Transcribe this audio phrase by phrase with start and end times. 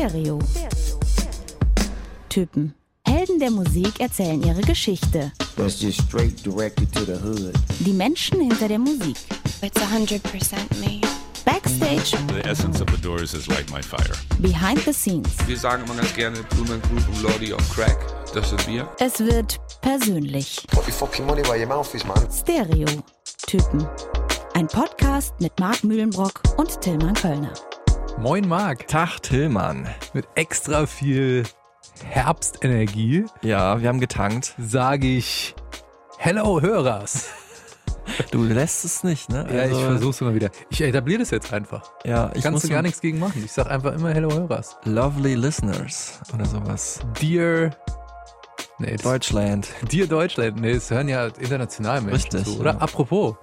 [0.00, 0.38] Stereo.
[2.30, 2.74] Typen.
[3.06, 5.30] Helden der Musik erzählen ihre Geschichte.
[5.56, 7.52] That's just straight directed to the hood.
[7.80, 9.18] Die Menschen hinter der Musik.
[9.60, 10.22] It's 100%
[10.80, 11.02] me.
[11.44, 14.16] Backstage, The essence of the Doors is like my fire.
[14.38, 15.28] behind the scenes.
[15.46, 17.98] Wir sagen immer ganz gerne Blumen Group und Lordy on Crack.
[18.32, 18.88] Das sind wir.
[19.00, 20.66] Es wird persönlich.
[20.70, 22.26] Put your fucking money where your mouth is, man.
[22.32, 22.86] Stereo.
[23.46, 23.86] Typen.
[24.54, 27.52] Ein Podcast mit Marc Mühlenbrock und Tillmann Kölner.
[28.20, 29.86] Moin Marc, Tag Tillmann.
[30.12, 31.44] mit extra viel
[32.04, 34.54] Herbstenergie Ja, wir haben getankt.
[34.58, 35.54] sage ich
[36.18, 37.28] Hello Hörers.
[38.30, 39.46] Du lässt es nicht, ne?
[39.50, 40.50] Ja, ich Also, versuch's immer wieder.
[40.68, 41.90] Ich etabliere das jetzt einfach.
[42.04, 43.42] Ja, ich Kannst du gar nichts gegen machen.
[43.44, 44.76] Ich sag einfach immer Hello Hörers.
[44.84, 47.00] Lovely Listeners oder sowas.
[47.20, 47.70] Dear
[48.78, 49.68] Nee, Deutschland.
[49.92, 50.58] Dear Deutschland.
[50.60, 52.72] Nee, es hören ja international Menschen Richtig, zu, oder?
[52.72, 52.78] ja.
[52.78, 53.36] Apropos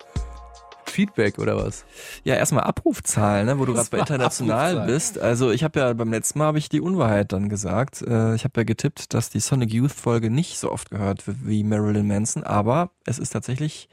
[0.90, 1.86] Feedback oder was?
[2.24, 5.20] Ja, erstmal Abrufzahlen, ne, wo du gerade bei international bist.
[5.20, 8.02] Also ich habe ja beim letzten Mal habe ich die Unwahrheit dann gesagt.
[8.02, 11.38] Äh, ich habe ja getippt, dass die Sonic Youth Folge nicht so oft gehört wird
[11.46, 13.90] wie Marilyn Manson, aber es ist tatsächlich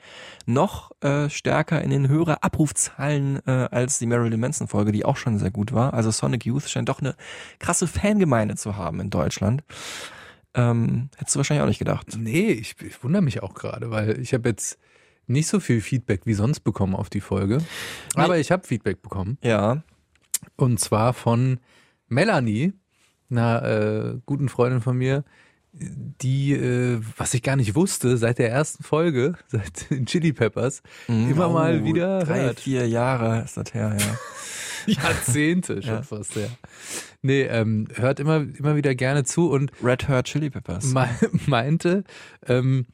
[0.46, 5.16] noch äh, stärker in den höheren Abrufzahlen äh, als die Marilyn Manson Folge, die auch
[5.16, 5.94] schon sehr gut war.
[5.94, 7.14] Also Sonic Youth scheint doch eine
[7.58, 9.62] krasse Fangemeinde zu haben in Deutschland.
[10.54, 12.16] Ähm, hättest du wahrscheinlich auch nicht gedacht.
[12.16, 14.78] Nee, ich, ich wundere mich auch gerade, weil ich habe jetzt
[15.26, 17.58] nicht so viel Feedback wie sonst bekommen auf die Folge.
[18.14, 19.38] Aber ich habe Feedback bekommen.
[19.42, 19.82] Ja,
[20.56, 21.58] Und zwar von
[22.08, 22.72] Melanie,
[23.30, 25.24] einer äh, guten Freundin von mir,
[25.72, 30.82] die, äh, was ich gar nicht wusste, seit der ersten Folge, seit den Chili Peppers,
[31.08, 32.60] immer mal Oh, wieder drei, hört.
[32.60, 34.16] vier Jahre ist das her, ja.
[34.86, 36.02] Jahrzehnte schon Ja.
[36.02, 36.46] fast, ja.
[37.22, 40.92] Nee, ähm, hört immer, immer wieder gerne zu und Red Hot Chili Peppers.
[40.92, 41.08] me
[41.46, 42.04] meinte,
[42.46, 42.86] ähm,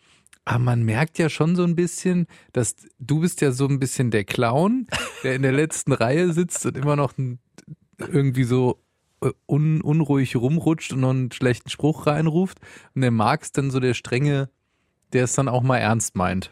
[0.51, 4.11] aber man merkt ja schon so ein bisschen, dass du bist ja so ein bisschen
[4.11, 4.89] der Clown,
[5.23, 7.13] der in der letzten Reihe sitzt und immer noch
[7.99, 8.83] irgendwie so
[9.23, 12.59] äh, un, unruhig rumrutscht und noch einen schlechten Spruch reinruft.
[12.97, 14.51] Und der Marx dann so der strenge,
[15.13, 16.51] der es dann auch mal ernst meint.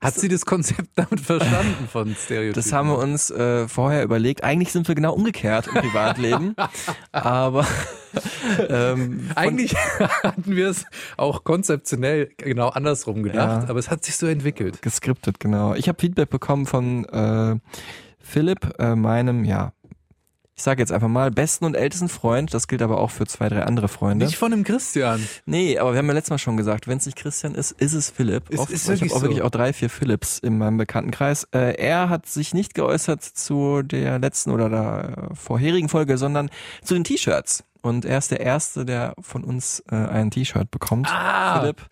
[0.00, 2.54] Hat sie das Konzept damit verstanden von Stereotypen?
[2.54, 4.44] Das haben wir uns äh, vorher überlegt.
[4.44, 6.54] Eigentlich sind wir genau umgekehrt im Privatleben.
[7.12, 7.66] aber
[8.68, 9.74] ähm, Eigentlich
[10.22, 10.84] hatten wir es
[11.16, 13.68] auch konzeptionell genau andersrum gedacht, Ja.
[13.68, 14.82] aber es hat sich so entwickelt.
[14.82, 15.74] geskriptet, genau.
[15.74, 17.56] Ich habe Feedback bekommen von äh,
[18.20, 19.73] Philipp, äh, meinem, ja,
[20.56, 22.54] ich sage jetzt einfach mal, besten und ältesten Freund.
[22.54, 24.24] Das gilt aber auch für zwei, drei andere Freunde.
[24.26, 25.26] Nicht von dem Christian.
[25.46, 27.92] Nee, aber wir haben ja letztes Mal schon gesagt, wenn es nicht Christian ist, ist
[27.92, 28.44] es Philipp.
[28.50, 29.22] Es Oft- ist ich habe auch so.
[29.22, 31.48] wirklich auch drei, vier Philipps in meinem Bekanntenkreis.
[31.52, 36.50] Äh, er hat sich nicht geäußert zu der letzten oder der vorherigen Folge, sondern
[36.82, 37.64] zu den T-Shirts.
[37.82, 41.06] Und er ist der Erste, der von uns äh, ein T-Shirt bekommt.
[41.10, 41.60] Ah.
[41.60, 41.82] Philipp,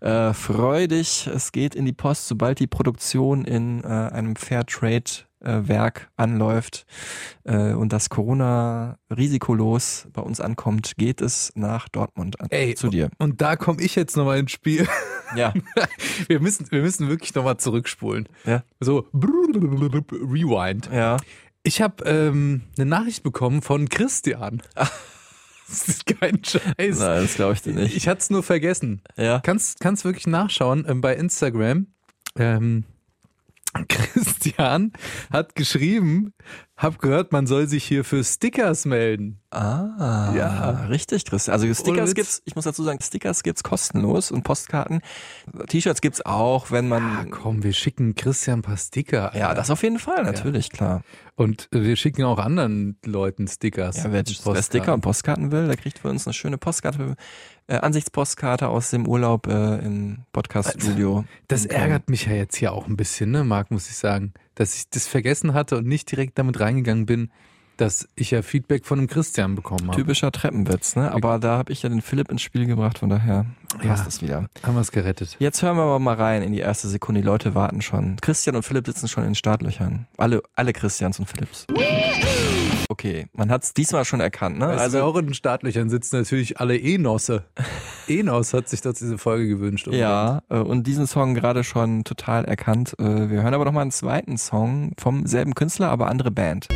[0.00, 1.26] äh, freu dich.
[1.26, 5.04] Es geht in die Post, sobald die Produktion in äh, einem Fairtrade
[5.44, 6.86] Werk anläuft
[7.44, 12.88] äh, und das Corona risikolos bei uns ankommt, geht es nach Dortmund an, Ey, zu
[12.88, 13.10] dir.
[13.18, 14.86] Und da komme ich jetzt nochmal ins Spiel.
[15.36, 15.52] Ja,
[16.28, 18.28] Wir müssen, wir müssen wirklich nochmal zurückspulen.
[18.44, 20.88] ja, So, rewind.
[20.92, 21.16] ja.
[21.64, 24.62] Ich habe ähm, eine Nachricht bekommen von Christian.
[24.74, 26.98] Das ist kein Scheiß.
[27.00, 27.96] Nein, das glaube ich dir nicht.
[27.96, 29.00] Ich hatte es nur vergessen.
[29.16, 29.40] Ja.
[29.40, 31.86] Kannst, kannst wirklich nachschauen ähm, bei Instagram.
[32.38, 32.84] Ähm,
[33.88, 34.92] Christian
[35.32, 36.32] hat geschrieben,
[36.76, 39.40] hab gehört, man soll sich hier für Stickers melden.
[39.50, 40.70] Ah, Ja.
[40.88, 41.48] richtig, Chris.
[41.48, 42.14] Also Stickers Witz.
[42.14, 45.00] gibt's, ich muss dazu sagen, Stickers gibt's kostenlos und Postkarten.
[45.68, 49.26] T-Shirts gibt's auch, wenn man Ah, komm, wir schicken Christian ein paar Sticker.
[49.26, 49.38] Alter.
[49.38, 51.02] Ja, das auf jeden Fall, natürlich, klar.
[51.36, 53.98] Und wir schicken auch anderen Leuten Stickers.
[53.98, 54.62] Ja, wer, und wer.
[54.62, 57.16] Sticker und Postkarten will, der kriegt für uns eine schöne Postkarte,
[57.66, 61.24] äh, Ansichtspostkarte aus dem Urlaub äh, im Podcaststudio.
[61.48, 64.76] Das ärgert mich ja jetzt hier auch ein bisschen, ne, Marc, muss ich sagen, dass
[64.76, 67.30] ich das vergessen hatte und nicht direkt damit reingegangen bin,
[67.76, 69.96] dass ich ja Feedback von dem Christian bekommen habe.
[69.96, 71.10] Typischer Treppenwitz, ne?
[71.10, 73.46] Aber da habe ich ja den Philipp ins Spiel gebracht, von daher
[73.82, 74.06] passt Ja.
[74.06, 74.48] es wieder.
[74.62, 75.34] Haben wir es gerettet.
[75.40, 77.20] Jetzt hören wir aber mal rein in die erste Sekunde.
[77.20, 78.14] Die Leute warten schon.
[78.20, 80.06] Christian und Philipp sitzen schon in den Startlöchern.
[80.18, 81.66] Alle, alle Christians und Philipps.
[82.94, 84.66] Okay, man hat es diesmal schon erkannt, ne?
[84.68, 87.42] Also Also auch in den Startlöchern sitzen natürlich alle Enosse.
[88.06, 89.88] Enos hat sich dort diese Folge gewünscht.
[89.88, 92.94] ja, äh, und diesen Song gerade schon total erkannt.
[93.00, 96.68] Äh, Wir hören aber noch mal einen zweiten Song vom selben Künstler, aber andere Band.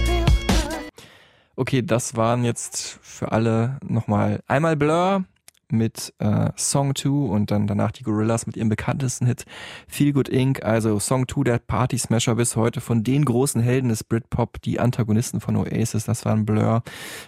[1.54, 5.22] Okay, das waren jetzt für alle nochmal einmal Blur
[5.70, 9.44] mit äh, Song 2 und dann danach die Gorillas mit ihrem bekanntesten Hit
[9.86, 10.62] Feel Good Inc.
[10.64, 14.80] Also Song 2, der Party Smasher bis heute von den großen Helden des Britpop, die
[14.80, 16.82] Antagonisten von Oasis, das waren Blur,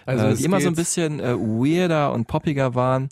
[0.05, 3.09] Also äh, die immer so ein bisschen äh, weirder und poppiger waren.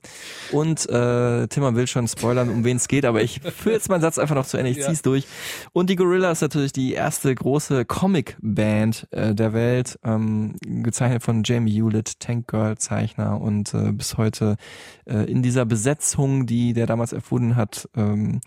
[0.52, 4.02] Und äh, Timmer will schon spoilern, um wen es geht, aber ich führe jetzt meinen
[4.02, 4.88] Satz einfach noch zu Ende, ich Ja.
[4.88, 5.28] zieh's durch.
[5.74, 11.72] Und die Gorillas natürlich die erste große Comic-Band äh, der Welt, ähm, gezeichnet von Jamie
[11.72, 14.56] Hewlett, Tank Girl Zeichner und äh, bis heute
[15.06, 18.42] äh, in dieser Besetzung, die der damals erfunden hat, ähm,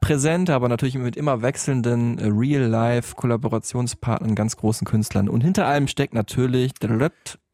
[0.00, 5.28] präsent, aber natürlich mit immer wechselnden äh, Real-Life-Kollaborationspartnern, ganz großen Künstlern.
[5.28, 6.72] Und hinter allem steckt natürlich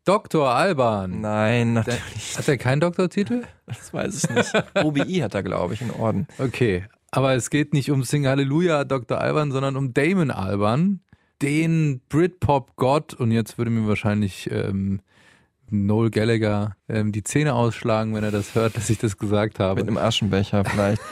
[0.04, 0.50] Dr.
[0.50, 1.22] Alban.
[1.22, 3.44] Nein, natürlich, hat er keinen Doktortitel?
[3.66, 4.52] das weiß ich nicht.
[4.84, 6.26] OBI hat er, glaube ich, in Orden.
[6.38, 9.18] Okay, aber es geht nicht um Sing Halleluja Dr.
[9.20, 11.00] Alban, sondern um Damon Alban,
[11.40, 13.14] den Britpop-Gott.
[13.14, 15.00] Und jetzt würde mir wahrscheinlich ähm,
[15.70, 19.60] Noel Gallagher ähm, die Zähne ausschlagen, wenn er das hört, dass ich das gesagt Mit
[19.60, 19.80] habe.
[19.80, 21.00] einem Aschenbecher vielleicht.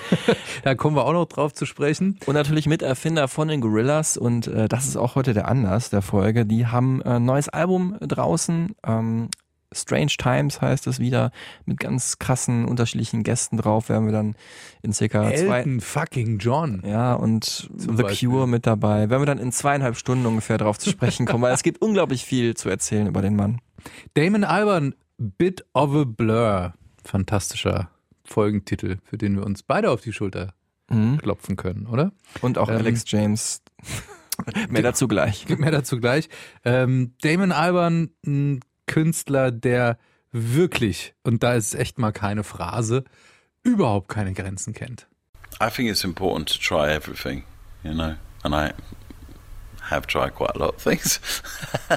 [0.64, 2.18] Da kommen wir auch noch drauf zu sprechen.
[2.26, 6.02] Und natürlich Miterfinder von den Gorillas und äh, das ist auch heute der Anlass der
[6.02, 6.46] Folge.
[6.46, 8.74] Die haben äh, ein neues Album draußen.
[8.86, 9.28] Ähm,
[9.74, 11.32] Strange Times heißt es wieder
[11.64, 13.88] mit ganz krassen unterschiedlichen Gästen drauf.
[13.88, 14.34] Werden wir dann
[14.82, 16.82] in circa zwei Elton fucking John.
[16.86, 18.28] ja und Zum The Beispiel.
[18.28, 19.08] Cure mit dabei.
[19.10, 22.24] Werden wir dann in zweieinhalb Stunden ungefähr drauf zu sprechen kommen, weil es gibt unglaublich
[22.24, 23.60] viel zu erzählen über den Mann.
[24.14, 26.74] Damon Alban, Bit of a Blur.
[27.04, 27.90] Fantastischer
[28.24, 30.54] Folgentitel, für den wir uns beide auf die Schulter
[30.90, 31.18] Mhm.
[31.18, 32.12] klopfen können, oder?
[32.42, 33.62] Und auch Ähm, Alex James.
[34.68, 35.48] Mehr dazu gleich.
[35.58, 36.28] Mehr dazu gleich.
[36.64, 39.98] Ähm, Damon Alban, ein Künstler, der
[40.32, 43.04] wirklich, und da ist echt mal keine Phrase,
[43.62, 45.06] überhaupt keine Grenzen kennt.
[45.62, 47.44] I think it's important to try everything,
[47.84, 48.72] you know, and I
[49.90, 51.20] have tried quite a lot of things.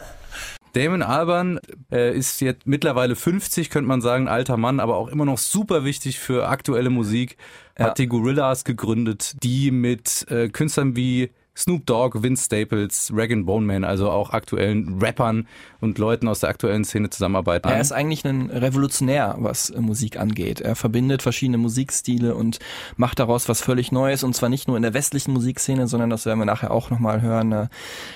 [0.75, 5.24] Damon Alban äh, ist jetzt mittlerweile 50, könnte man sagen, alter Mann, aber auch immer
[5.24, 7.38] noch super wichtig für aktuelle Musik.
[7.80, 7.86] Ja.
[7.86, 13.66] Hat die Gorillas gegründet, die mit äh, Künstlern wie Snoop Dogg, Vince Staples, Rag Bone
[13.66, 15.48] Man, also auch aktuellen Rappern
[15.80, 17.69] und Leuten aus der aktuellen Szene zusammenarbeiten.
[17.69, 20.62] Er ist eigentlich ein Revolutionär, was äh, Musik angeht.
[20.62, 22.60] Er verbindet verschiedene Musikstile und
[22.98, 26.25] macht daraus was völlig Neues und zwar nicht nur in der westlichen Musikszene, sondern das
[26.25, 27.52] werden wir nachher auch nochmal hören.
[27.52, 27.68] äh,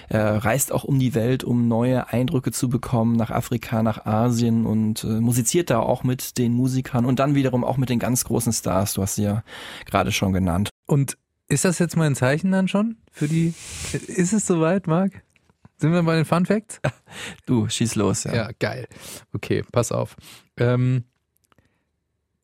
[0.10, 4.66] Er reist auch um die Welt, um neue Eindrücke zu bekommen, nach Afrika, nach Asien
[4.66, 8.26] und äh, musiziert da auch mit den Musikern und dann wiederum auch mit den ganz
[8.26, 8.94] großen Stars.
[8.94, 9.44] Du hast sie ja
[9.86, 10.70] gerade schon genannt.
[10.86, 11.18] Und
[11.50, 13.54] ist das jetzt mal ein Zeichen dann schon für die?
[14.08, 15.24] Ist es soweit, Marc?
[15.78, 16.80] Sind wir bei den Fun Facts?
[17.46, 18.24] Du, schieß los.
[18.26, 18.34] Ja.
[18.36, 18.88] Ja, geil.
[19.34, 20.16] Okay, pass auf.
[20.58, 21.04] Ähm,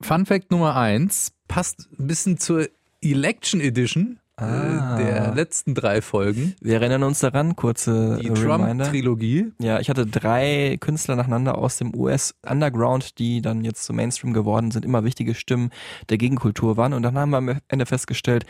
[0.02, 2.68] Fun Fact Nummer eins passt ein bisschen zur
[3.02, 5.00] Election Edition Ah.
[5.00, 6.56] äh, der letzten drei Folgen.
[6.60, 8.28] Wir erinnern uns daran, kurze Die.
[8.30, 9.54] Trump-Trilogie.
[9.62, 14.34] Ja, ich hatte drei Künstler nacheinander aus dem US Underground, die dann jetzt zum Mainstream
[14.34, 15.69] geworden sind, immer wichtige Stimmen
[16.10, 16.92] der Gegenkultur waren.
[16.92, 18.46] Und dann haben wir am Ende festgestellt,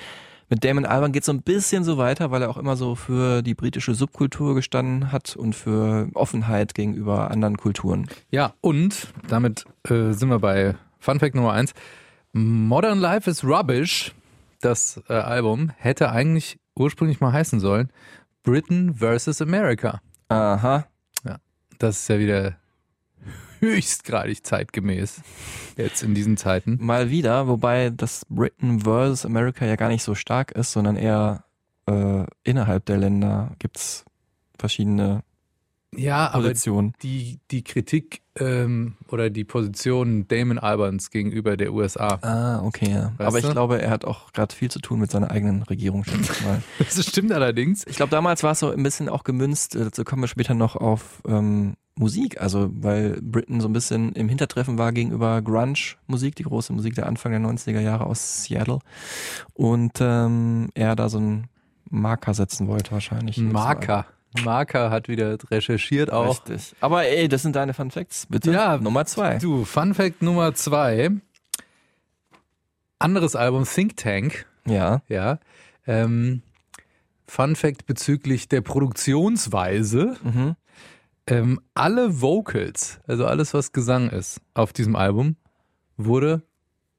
[0.49, 3.41] mit Damon Albarn geht so ein bisschen so weiter, weil er auch immer so für
[3.41, 8.07] die britische Subkultur gestanden hat und für Offenheit gegenüber anderen Kulturen.
[8.31, 11.73] Ja, und damit äh, sind wir bei Fun Fact Nummer eins.
[12.33, 14.13] Modern Life is Rubbish,
[14.61, 17.89] das äh, Album, hätte eigentlich ursprünglich mal heißen sollen
[18.43, 20.01] Britain versus America.
[20.29, 20.85] Aha.
[21.79, 22.55] Das ist ja wieder
[23.59, 25.21] höchstgradig zeitgemäß
[25.77, 26.77] jetzt in diesen Zeiten.
[26.81, 31.45] Mal wieder, wobei das Britain versus America ja gar nicht so stark ist, sondern eher
[31.87, 34.05] äh, innerhalb der Länder gibt's
[34.57, 35.23] verschiedene
[35.97, 36.93] Ja, aber Positionen.
[37.01, 42.19] die, die Kritik ähm, oder die Position Damon Albans gegenüber der USA.
[42.21, 43.13] Ah, okay, ja.
[43.17, 43.51] Weißt Aber ich du?
[43.51, 46.05] glaube, er hat auch gerade viel zu tun mit seiner eigenen Regierung,
[46.43, 46.61] mal.
[46.79, 47.85] Das stimmt allerdings.
[47.87, 50.53] Ich glaube, damals war es so ein bisschen auch gemünzt, äh, dazu kommen wir später
[50.53, 56.35] noch auf ähm, Musik, also weil Britain so ein bisschen im Hintertreffen war gegenüber Grunge-Musik,
[56.35, 58.79] die große Musik der Anfang der 90er Jahre aus Seattle.
[59.53, 61.47] Und ähm, er da so einen
[61.89, 63.37] Marker setzen wollte wahrscheinlich.
[63.37, 64.05] Ein Marker.
[64.43, 66.41] Marker hat wieder recherchiert auch.
[66.47, 66.75] Richtig.
[66.81, 68.51] Aber ey, das sind deine Fun Facts, bitte.
[68.51, 69.37] Ja, Nummer zwei.
[69.37, 71.11] Du, Fun Fact Nummer zwei.
[72.99, 74.45] Anderes Album, Think Tank.
[74.65, 75.01] Ja.
[75.07, 75.39] Ja.
[75.87, 76.41] Ähm,
[77.27, 80.15] Fun Fact bezüglich der Produktionsweise.
[80.23, 80.55] Mhm.
[81.27, 85.37] Ähm, alle Vocals, also alles, was Gesang ist auf diesem Album,
[85.97, 86.43] wurde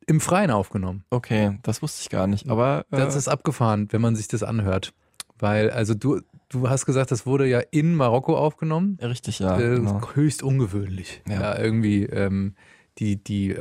[0.07, 1.05] im Freien aufgenommen.
[1.11, 2.49] Okay, das wusste ich gar nicht.
[2.49, 4.93] Aber äh, Das ist abgefahren, wenn man sich das anhört.
[5.39, 8.99] Weil, also du, du hast gesagt, das wurde ja in Marokko aufgenommen.
[9.03, 9.59] richtig, ja.
[9.59, 10.01] äh, genau.
[10.15, 11.23] Höchst ungewöhnlich.
[11.29, 11.41] Ja.
[11.41, 12.55] Ja, irgendwie ähm,
[12.99, 13.57] die, die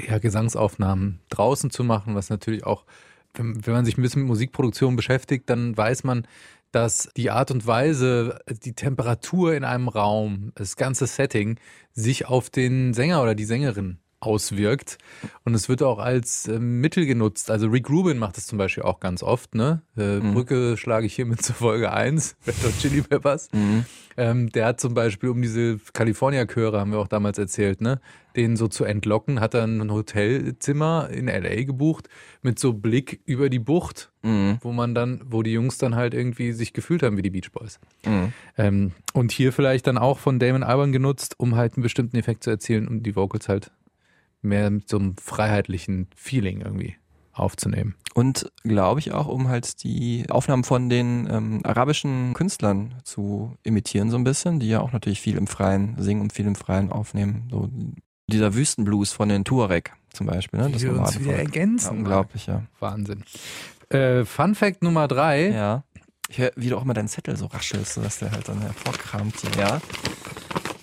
[0.00, 2.84] ja, Gesangsaufnahmen draußen zu machen, was natürlich auch,
[3.34, 6.26] wenn, wenn man sich ein bisschen mit Musikproduktion beschäftigt, dann weiß man,
[6.70, 11.58] dass die Art und Weise, die Temperatur in einem Raum, das ganze Setting
[11.92, 14.98] sich auf den Sänger oder die Sängerin auswirkt.
[15.44, 17.50] Und es wird auch als äh, Mittel genutzt.
[17.50, 19.54] Also Rick Rubin macht das zum Beispiel auch ganz oft.
[19.54, 19.82] Ne?
[19.96, 20.34] Äh, Mhm.
[20.34, 23.48] Brücke schlage ich hiermit zur Folge 1, Red Hot Chili Peppers.
[23.52, 23.84] Mhm.
[24.16, 28.00] Ähm, der hat zum Beispiel, um diese California-Chöre, haben wir auch damals erzählt, ne,
[28.34, 31.62] den so zu entlocken, hat er ein Hotelzimmer in L.A.
[31.64, 32.08] gebucht
[32.42, 34.58] mit so Blick über die Bucht, Mhm.
[34.62, 37.52] wo man dann, wo die Jungs dann halt irgendwie sich gefühlt haben wie die Beach
[37.52, 37.78] Boys.
[38.04, 38.32] Mhm.
[38.56, 42.42] Ähm, und hier vielleicht dann auch von Damon Albarn genutzt, um halt einen bestimmten Effekt
[42.42, 43.70] zu erzielen und die Vocals halt
[44.42, 46.96] mehr mit so einem freiheitlichen Feeling irgendwie
[47.32, 47.94] aufzunehmen.
[48.14, 54.10] Und glaube ich auch, um halt die Aufnahmen von den ähm, arabischen Künstlern zu imitieren,
[54.10, 56.90] so ein bisschen, die ja auch natürlich viel im Freien singen und viel im Freien
[56.90, 57.48] aufnehmen.
[57.50, 57.70] So
[58.28, 60.60] dieser Wüstenblues von den Tuareg zum Beispiel.
[60.60, 60.74] Ne?
[60.74, 61.98] Wie wir uns wieder ja, ergänzen.
[61.98, 62.62] unglaublich, ja.
[62.80, 63.22] Wahnsinn.
[63.88, 65.50] Äh, Fun Fact Nummer drei.
[65.50, 65.84] Ja.
[66.28, 69.34] Ich höre, wie du auch immer deinen Zettel so raschelst, sodass der halt dann hervorkramt
[69.40, 69.50] hier.
[69.58, 69.80] Ja.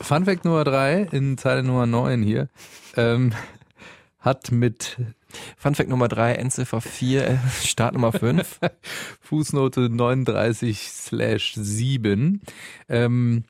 [0.05, 2.47] Fun Fact Nummer drei in Zeile Nummer 9 hier.
[2.95, 3.33] Ähm,
[4.19, 4.97] hat mit
[5.57, 8.59] Funfact Nummer 3, Endziffer 4, äh, Startnummer 5.
[9.21, 12.43] Fußnote 39 slash 7.
[12.87, 13.45] Ähm,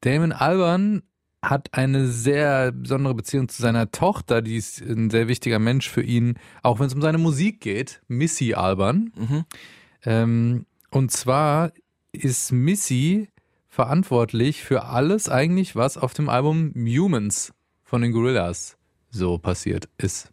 [0.00, 1.04] Damon Alban
[1.40, 6.02] hat eine sehr besondere Beziehung zu seiner Tochter, die ist ein sehr wichtiger Mensch für
[6.02, 6.34] ihn,
[6.64, 9.12] auch wenn es um seine Musik geht, Missy Alban.
[9.14, 9.44] Mhm.
[10.04, 11.70] Ähm, und zwar
[12.10, 13.28] ist Missy
[13.70, 18.76] verantwortlich für alles eigentlich, was auf dem Album Humans von den Gorillas
[19.10, 20.30] so passiert ist.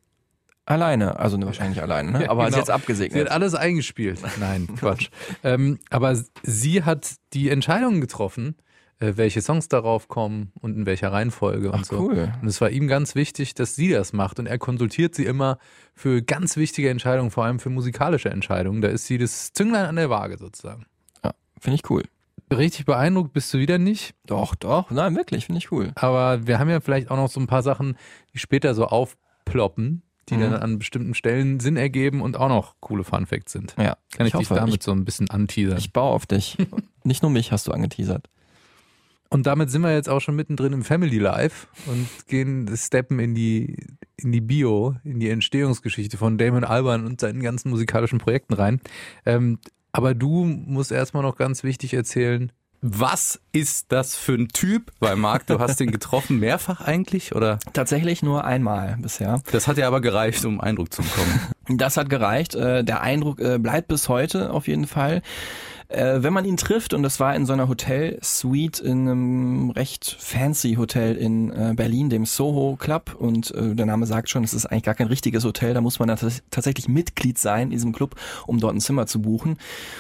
[0.65, 2.23] Alleine, also wahrscheinlich alleine, ne?
[2.25, 2.55] Ja, aber genau.
[2.55, 3.27] sie jetzt Sie hat abgesegnet.
[3.29, 4.19] alles eingespielt.
[4.39, 5.09] Nein, Quatsch.
[5.43, 8.55] ähm, aber sie hat die Entscheidungen getroffen,
[8.99, 11.99] äh, welche Songs darauf kommen und in welcher Reihenfolge und Ach, so.
[11.99, 12.33] cool.
[12.41, 14.39] Und es war ihm ganz wichtig, dass sie das macht.
[14.39, 15.57] Und er konsultiert sie immer
[15.93, 18.81] für ganz wichtige Entscheidungen, vor allem für musikalische Entscheidungen.
[18.81, 20.85] Da ist sie das Zünglein an der Waage sozusagen.
[21.59, 22.03] Finde ich cool.
[22.51, 24.15] Richtig beeindruckt bist du wieder nicht.
[24.25, 24.89] Doch, doch.
[24.89, 25.91] Nein, wirklich, finde ich cool.
[25.95, 27.97] Aber wir haben ja vielleicht auch noch so ein paar Sachen,
[28.33, 30.41] die später so aufploppen, die Mhm.
[30.41, 33.75] dann an bestimmten Stellen Sinn ergeben und auch noch coole Funfacts sind.
[33.77, 33.97] Ja.
[34.15, 35.77] Kann ich, Ich dich hoffe, damit ich- so ein bisschen anteasern.
[35.77, 36.57] Ich baue auf dich.
[37.03, 38.29] Nicht nur mich hast du angeteasert.
[39.29, 43.35] Und damit sind wir jetzt auch schon mittendrin im Family Life und gehen steppen in
[43.35, 43.75] die,
[44.15, 48.79] in die Bio, in die Entstehungsgeschichte von Damon Alban und seinen ganzen musikalischen Projekten rein.
[49.25, 49.59] Ähm,
[49.97, 52.51] aber du musst erstmal noch ganz wichtig erzählen,
[52.81, 54.91] Was ist das für ein Typ?
[54.99, 57.57] Weil Marc, du hast den getroffen mehrfach eigentlich, oder?
[57.73, 59.41] Tatsächlich nur einmal bisher.
[59.51, 61.41] Das hat ja aber gereicht, um Eindruck zu bekommen.
[61.69, 62.53] Das hat gereicht.
[62.53, 65.23] Äh, Der Eindruck äh, bleibt bis heute auf jeden Fall.
[65.89, 70.17] Äh, Wenn man ihn trifft, und das war in so einer Hotel-Suite in einem recht
[70.19, 74.53] fancy Hotel in äh, Berlin, dem Soho Club, und äh, der Name sagt schon, es
[74.53, 76.09] ist eigentlich gar kein richtiges Hotel, da muss man
[76.51, 78.15] tatsächlich Mitglied sein in diesem Club,
[78.47, 79.57] um dort ein Zimmer zu buchen.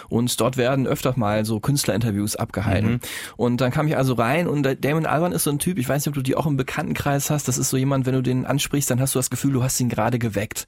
[0.09, 2.99] Und dort werden öfter mal so Künstlerinterviews abgehalten.
[3.37, 6.05] Und dann kam ich also rein und Damon Alban ist so ein Typ, ich weiß
[6.05, 8.45] nicht, ob du die auch im Bekanntenkreis hast, das ist so jemand, wenn du den
[8.45, 10.67] ansprichst, dann hast du das Gefühl, du hast ihn gerade geweckt.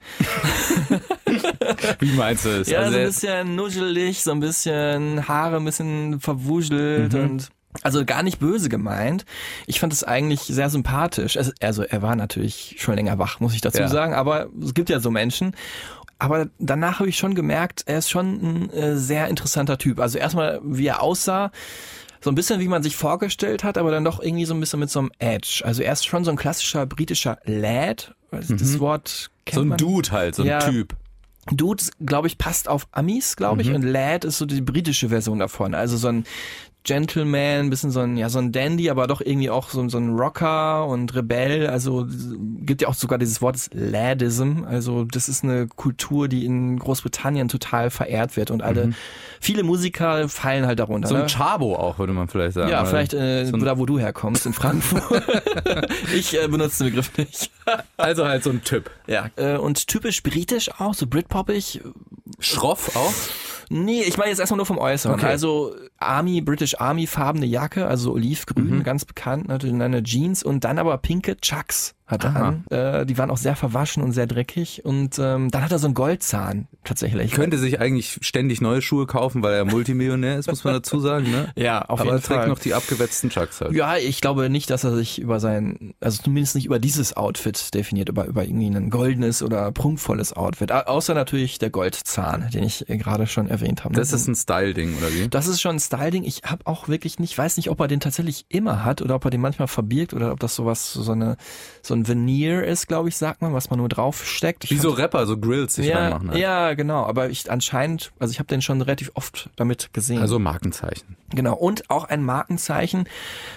[2.00, 2.70] Wie meinst du es?
[2.70, 7.20] Ja, Also so ein der- bisschen nuschelig, so ein bisschen Haare ein bisschen verwuschelt Mhm.
[7.22, 7.50] und
[7.84, 9.26] also gar nicht böse gemeint.
[9.68, 11.38] Ich fand es eigentlich sehr sympathisch.
[11.38, 13.88] Also, also er war natürlich schon länger wach, muss ich dazu Ja.
[13.88, 15.56] sagen, aber es gibt ja so Menschen.
[16.18, 20.00] Aber danach habe ich schon gemerkt, er ist schon ein äh, sehr interessanter Typ.
[20.00, 21.52] Also erstmal, wie er aussah,
[22.22, 24.80] so ein bisschen wie man sich vorgestellt hat, aber dann doch irgendwie so ein bisschen
[24.82, 25.62] mit so einem Edge.
[25.64, 28.14] Also er ist schon so ein klassischer britischer Lad.
[28.32, 29.60] Das Wort kennt Mhm.
[29.60, 29.78] so ein man.
[29.78, 30.60] Dude halt, so ein Ja.
[30.60, 30.96] Typ.
[31.52, 35.40] Dude, glaube ich, passt auf Amis, glaube ich, und Lad ist so die britische Version
[35.40, 35.74] davon.
[35.74, 36.26] Also so ein
[36.84, 40.16] Gentleman, bisschen so ein, ja, so ein Dandy, aber doch irgendwie auch so, so ein
[40.16, 41.68] Rocker und Rebell.
[41.68, 44.64] Also gibt ja auch sogar dieses Wort des Ladism.
[44.66, 48.94] Also das ist eine Kultur, die in Großbritannien total verehrt wird und alle,
[49.40, 51.10] viele Musiker fallen halt darunter.
[51.10, 51.28] So ein ne?
[51.28, 52.70] Chabo auch, würde man vielleicht sagen.
[52.72, 55.24] Ja, vielleicht äh, so ein- da, wo du herkommst, in Frankfurt.
[56.16, 57.52] ich äh, benutze den Begriff nicht.
[57.98, 58.90] Also halt so ein Typ.
[59.06, 59.30] Ja.
[59.36, 61.82] Äh, und typisch britisch auch, so Britpoppig.
[62.40, 63.14] Schroff auch?
[63.70, 65.16] Nee, ich meine jetzt erstmal nur vom Äußeren.
[65.16, 65.28] Okay.
[65.28, 70.64] Also Army, British Army farbene Jacke, also olivgrün, ganz bekannt, natürlich in einer Jeans und
[70.64, 72.48] dann aber pinke Chucks hat er Aha.
[72.50, 72.66] an.
[72.70, 75.88] Äh, die waren auch sehr verwaschen und sehr dreckig und ähm, dann hat er so
[75.88, 77.32] einen Goldzahn tatsächlich.
[77.32, 81.30] Könnte sich eigentlich ständig neue Schuhe kaufen, weil er Multimillionär ist, muss man dazu sagen,
[81.32, 81.50] ne?
[81.56, 82.50] ja, auf Aber er jeden trägt Fall.
[82.50, 83.72] noch die abgewetzten Chucks halt.
[83.74, 87.74] Ja, ich glaube nicht, dass er sich über sein, also zumindest nicht über dieses Outfit
[87.74, 90.72] definiert, über, über irgendwie ein goldenes oder prunkvolles Outfit.
[90.72, 93.94] Au- Außer natürlich der Goldzahn, den ich äh, gerade schon erwähnt habe.
[93.94, 95.28] Das ist ein Style-Ding, oder wie?
[95.30, 96.24] Das ist schon ein Style-Ding.
[96.24, 99.26] Ich habe auch wirklich nicht, weiß nicht, ob er den tatsächlich immer hat oder ob
[99.26, 101.38] er den manchmal verbirgt oder ob das sowas, so eine,
[101.84, 104.66] so ein Veneer ist, glaube ich, sagt man, was man nur draufsteckt.
[104.66, 106.32] Ich Wie so Rapper, so Grills sich ja, reinmachen.
[106.32, 106.40] Halt.
[106.40, 107.06] ja, genau.
[107.06, 110.20] Aber ich anscheinend, also ich habe den schon relativ oft damit gesehen.
[110.20, 111.18] Also Markenzeichen.
[111.32, 113.06] Genau, und auch ein Markenzeichen.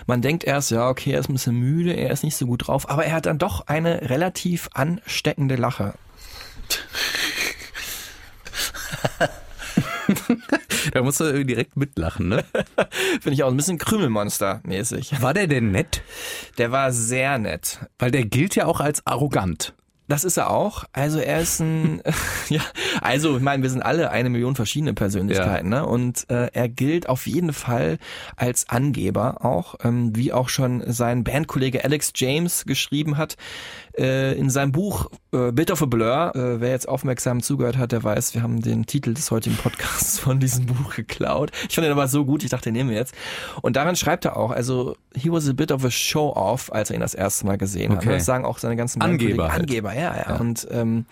[0.06, 2.66] Man denkt erst, ja, okay, er ist ein bisschen müde, er ist nicht so gut
[2.66, 5.94] drauf, aber er hat dann doch eine relativ ansteckende Lache.
[10.92, 12.45] Da musst du irgendwie direkt mitlachen, ne?
[13.21, 15.23] Finde ich auch ein bisschen Krümelmonster-mäßig.
[15.23, 16.02] War der denn nett?
[16.59, 17.81] Der war sehr nett.
[17.99, 19.75] Weil der gilt ja auch als arrogant.
[20.09, 20.85] Das ist er auch.
[20.92, 22.02] Also er ist ein,
[22.49, 22.61] ja,
[23.00, 25.87] also ich meine, wir sind alle eine Million verschiedene Persönlichkeiten, ne?
[25.87, 27.99] Und äh, er gilt auf jeden Fall
[28.37, 33.37] als Angeber auch, ähm, wie auch schon sein Bandkollege Alex James geschrieben hat
[33.97, 36.33] äh, in seinem Buch äh, Bit of a Blur.
[36.35, 40.19] Äh, wer jetzt aufmerksam zugehört hat, der weiß, wir haben den Titel des heutigen Podcasts
[40.19, 41.51] von diesem Buch geklaut.
[41.69, 43.15] Ich fand den aber so gut, ich dachte, den nehmen wir jetzt.
[43.62, 46.97] Und daran schreibt er auch, also he was a bit of a show-off, als er
[46.97, 47.99] ihn das erste Mal gesehen hat.
[47.99, 48.09] Okay.
[48.09, 48.15] ne?
[48.15, 49.62] Das sagen auch seine ganzen Angeber halt.
[49.62, 50.37] Angeber, ja, ja.
[50.37, 51.07] Und ähm,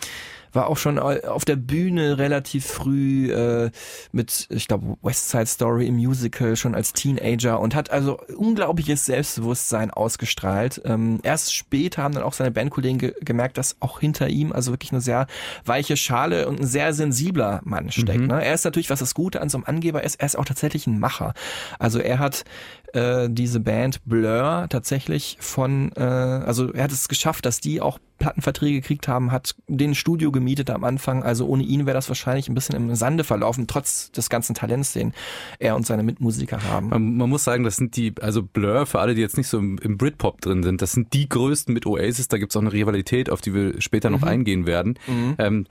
[0.53, 3.71] war auch schon auf der Bühne relativ früh äh,
[4.13, 9.07] mit, ich glaube, West Side Story im Musical schon als Teenager und hat also unglaubliches
[9.07, 10.83] Selbstbewusstsein ausgestrahlt.
[10.85, 14.73] Ähm, erst später haben dann auch seine Bandkollegen ge gemerkt, dass auch hinter ihm also
[14.73, 15.27] wirklich eine sehr
[15.65, 18.27] weiche Schale und ein sehr sensibler Mann steckt.
[18.27, 18.45] Ne?
[18.45, 20.87] Er ist natürlich, was das Gute an so einem Angeber ist, er ist auch tatsächlich
[20.87, 21.35] ein Macher.
[21.79, 22.45] Also er hat
[22.93, 27.99] äh, diese Band Blur tatsächlich von, äh, also er hat es geschafft, dass die auch
[28.19, 31.23] Plattenverträge gekriegt haben, hat den Studio gemietet am Anfang.
[31.23, 34.93] Also ohne ihn wäre das wahrscheinlich ein bisschen im Sande verlaufen, trotz des ganzen Talents,
[34.93, 35.13] den
[35.59, 36.89] er und seine Mitmusiker haben.
[36.91, 39.59] Man, man muss sagen, das sind die, also Blur, für alle, die jetzt nicht so
[39.59, 42.29] im, im Britpop drin sind, das sind die größten mit Oasis.
[42.29, 44.99] Da gibt's auch eine Rivalität, auf die wir später noch eingehen werden.
[45.39, 45.67] Ähm,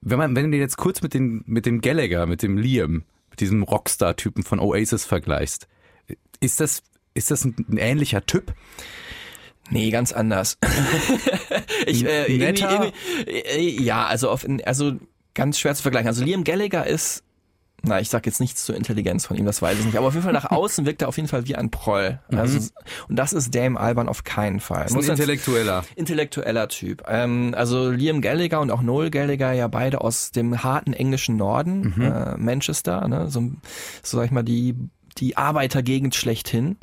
[0.00, 3.04] wenn man, wenn du den jetzt kurz mit, den, mit dem Gallagher, mit dem Liam,
[3.30, 5.66] mit diesem Rockstar-Typen von Oasis vergleichst,
[6.40, 6.82] ist das,
[7.14, 8.54] ist das ein, ein ähnlicher Typ?
[9.70, 10.56] Nee, ganz anders.
[11.86, 12.92] ich, äh, irgendwie, irgendwie,
[13.30, 14.92] äh, ja, also auf, also
[15.34, 16.08] ganz schwer zu vergleichen.
[16.08, 17.22] Also Liam Gallagher ist,
[17.82, 19.96] na, ich sag jetzt nichts zur Intelligenz von ihm, das weiß ich nicht.
[19.96, 22.18] Aber auf jeden Fall nach außen wirkt er auf jeden Fall wie ein Proll.
[22.34, 22.58] Also,
[23.08, 24.80] und das ist Dame Alban auf keinen Fall.
[24.80, 24.86] Mhm.
[24.86, 25.84] Ist ein Muss Intellektueller.
[25.96, 27.04] intellektueller Typ.
[27.06, 31.92] Ähm, also Liam Gallagher und auch Noel Gallagher ja beide aus dem harten englischen Norden,
[31.94, 32.02] Mhm.
[32.02, 33.28] äh, Manchester, ne?
[33.28, 33.42] so,
[34.02, 34.74] so sag ich mal die
[35.20, 36.76] die Arbeitergegend schlechthin.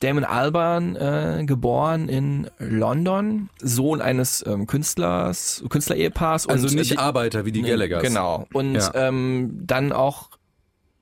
[0.00, 6.46] Damon Alban, äh, geboren in London, Sohn eines ähm, Künstlers, Künstlerehepaars.
[6.46, 8.02] Also und, nicht äh, Arbeiter wie die Nee, Gallaghers.
[8.02, 8.46] Genau.
[8.52, 8.92] Und Ja.
[8.94, 10.28] ähm, dann auch,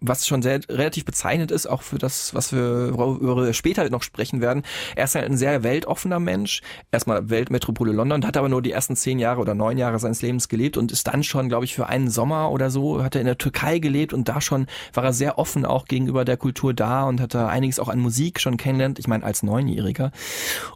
[0.03, 4.03] was schon sehr relativ bezeichnet ist, auch für das, was wir worüber wir später noch
[4.03, 4.63] sprechen werden.
[4.97, 6.61] Er ist halt ein sehr weltoffener Mensch.
[6.91, 10.49] Erstmal Weltmetropole London, hat aber nur die ersten zehn Jahre oder neun Jahre seines Lebens
[10.49, 13.27] gelebt und ist dann schon, glaube ich, für einen Sommer oder so, hat er in
[13.27, 17.05] der Türkei gelebt und da schon war er sehr offen auch gegenüber der Kultur da
[17.05, 18.99] und hat da einiges auch an Musik schon kennengelernt.
[18.99, 20.11] Ich meine, als Neunjähriger.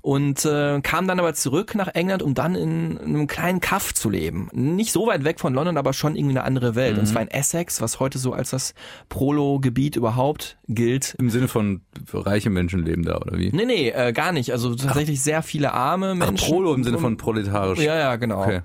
[0.03, 4.11] Und äh, kam dann aber zurück nach England, um dann in einem kleinen Kaff zu
[4.11, 4.48] leben.
[4.53, 6.98] Nicht so weit weg von London, aber schon irgendwie eine andere Welt.
[6.98, 8.74] Und zwar in Essex, was heute so als das
[9.16, 11.14] Prolo-Gebiet überhaupt gilt.
[11.18, 11.81] Im Sinne von
[12.12, 13.50] reiche Menschen leben da, oder wie?
[13.50, 14.52] Nee, nee, äh, gar nicht.
[14.52, 16.46] Also tatsächlich sehr viele arme Ach, Menschen.
[16.46, 17.79] Prolo im Sinne von proletarisch.
[17.79, 18.42] Ja, ja, genau.
[18.42, 18.61] Okay.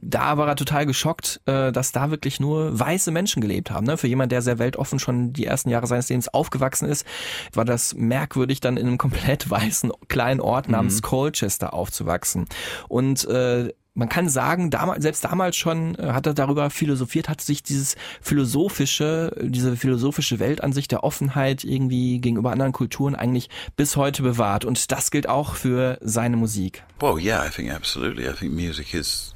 [0.00, 3.86] Da war er total geschockt, äh, dass da wirklich nur weiße Menschen gelebt haben.
[3.86, 3.96] Ne?
[3.96, 7.06] Für jemand, der sehr weltoffen schon die ersten Jahre seines Lebens aufgewachsen ist,
[7.52, 12.46] war das merkwürdig, dann in einem komplett weißen kleinen Ort namens Colchester aufzuwachsen.
[12.88, 17.40] Und äh, man kann sagen, damals, selbst damals schon äh, hat er darüber philosophiert, hat
[17.40, 24.22] sich dieses philosophische, diese philosophische Weltansicht der Offenheit irgendwie gegenüber anderen Kulturen eigentlich bis heute
[24.22, 24.64] bewahrt.
[24.64, 26.82] Und das gilt auch für seine Musik.
[27.00, 28.26] Well, yeah, I think absolutely.
[28.26, 29.34] I think music is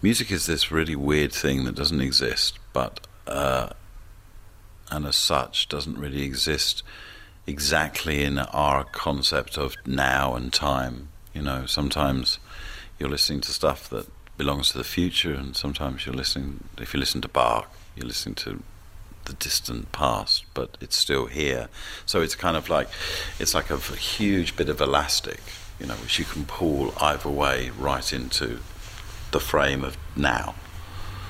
[0.00, 3.68] music is this really weird thing that doesn't exist, but uh,
[4.90, 6.84] and as such doesn't really exist
[7.46, 11.08] exactly in our concept of now and time.
[11.34, 12.38] You know, sometimes
[12.98, 14.06] you're listening to stuff that
[14.36, 16.64] belongs to the future, and sometimes you're listening.
[16.78, 18.62] If you listen to Bach, you're listening to
[19.24, 21.68] the distant past, but it's still here.
[22.06, 22.88] So it's kind of like
[23.38, 25.40] it's like a huge bit of elastic,
[25.78, 28.60] you know, which you can pull either way right into
[29.30, 30.54] the frame of now.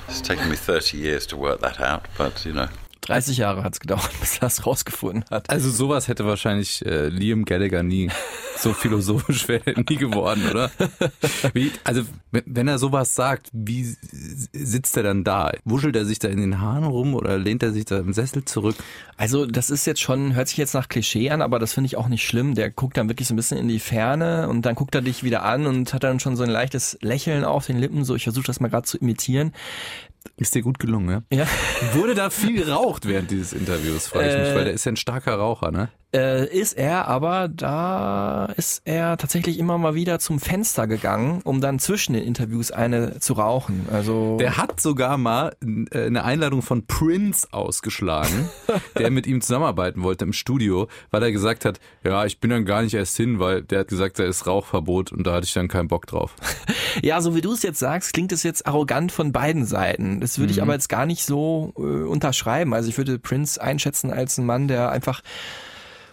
[0.07, 2.69] It's taken me 30 years to work that out, but you know,
[3.01, 5.49] 30 Jahre hat's gedauert, bis er das rausgefunden hat.
[5.49, 8.09] Also sowas hätte wahrscheinlich äh, Liam Gallagher nie.
[8.57, 10.69] So philosophisch wäre er nie geworden, oder?
[11.53, 13.83] Wie, also wenn- er sowas sagt, wie
[14.51, 15.51] sitzt er dann da?
[15.63, 18.43] Wuschelt er sich da in den Haaren rum oder lehnt er sich da im Sessel
[18.45, 18.75] zurück?
[19.15, 21.95] Also das ist jetzt schon, hört sich jetzt nach Klischee an, aber das finde ich
[21.97, 22.53] auch nicht schlimm.
[22.53, 25.23] Der guckt dann wirklich so ein bisschen in die Ferne und dann guckt er dich
[25.23, 28.03] wieder an und hat dann schon so ein leichtes Lächeln auf den Lippen.
[28.03, 29.53] So, ich versuche das mal gerade zu imitieren.
[30.37, 31.37] Ist dir gut gelungen, ja?
[31.37, 31.47] Ja.
[31.93, 34.91] Wurde da viel geraucht während dieses Interviews, frage ich mich, Äh, weil der ist ja
[34.91, 35.89] ein starker Raucher, ne?
[36.11, 41.61] Äh, ist er, aber da ist er tatsächlich immer mal wieder zum Fenster gegangen, um
[41.61, 43.87] dann zwischen den Interviews eine zu rauchen.
[43.91, 45.55] Also Der hat sogar mal
[45.91, 48.49] äh, eine Einladung von Prince ausgeschlagen,
[48.97, 52.65] der mit ihm zusammenarbeiten wollte im Studio, weil er gesagt hat, ja, ich bin dann
[52.65, 55.53] gar nicht erst hin, weil der hat gesagt, da ist Rauchverbot und da hatte ich
[55.53, 56.35] dann keinen Bock drauf.
[57.03, 60.19] Ja, so wie du es jetzt sagst, klingt es jetzt arrogant von beiden Seiten.
[60.19, 62.73] Das würde ich aber jetzt gar nicht so äh, unterschreiben.
[62.73, 65.21] Also ich würde Prince einschätzen als einen Mann, der einfach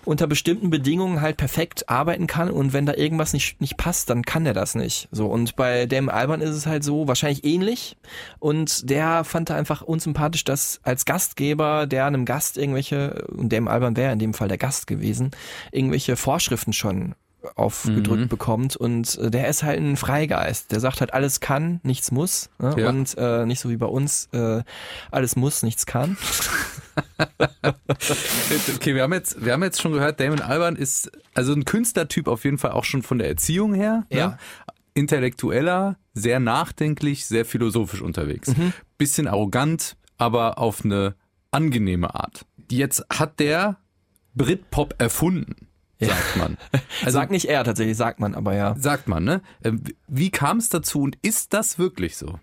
[0.06, 4.22] unter bestimmten Bedingungen halt perfekt arbeiten kann und wenn da irgendwas nicht, nicht passt, dann
[4.22, 5.08] kann er das nicht.
[5.10, 7.96] So und bei Damon Alban ist es halt so wahrscheinlich ähnlich
[8.38, 13.72] und der fand da einfach unsympathisch, dass als Gastgeber, der einem Gast irgendwelche und Damon
[13.72, 15.30] Alban wäre in dem Fall der Gast gewesen,
[15.72, 17.14] irgendwelche Vorschriften schon
[17.54, 18.28] aufgedrückt Mhm.
[18.28, 20.72] bekommt und äh, der ist halt ein Freigeist.
[20.72, 22.74] Der sagt halt alles kann, nichts muss ne?
[22.76, 22.88] Ja.
[22.88, 24.62] und äh, nicht so wie bei uns äh,
[25.10, 26.16] alles muss, nichts kann.
[28.76, 32.28] Okay, wir haben jetzt, wir haben jetzt schon gehört, Damon Alban ist also ein Künstlertyp
[32.28, 34.04] auf jeden Fall auch schon von der Erziehung her.
[34.10, 34.28] Ja.
[34.28, 34.38] Ne?
[34.94, 38.48] Intellektueller, sehr nachdenklich, sehr philosophisch unterwegs.
[38.56, 38.72] Mhm.
[38.96, 41.14] Bisschen arrogant, aber auf eine
[41.50, 42.46] angenehme Art.
[42.70, 43.76] Jetzt hat der
[44.34, 45.65] Britpop erfunden,
[46.00, 46.56] sagt man.
[47.04, 48.74] Also sagt nicht er tatsächlich, sagt man aber ja.
[48.78, 49.42] sagt man, ne?
[49.62, 52.38] Ähm, Wie kam es dazu und ist das wirklich so?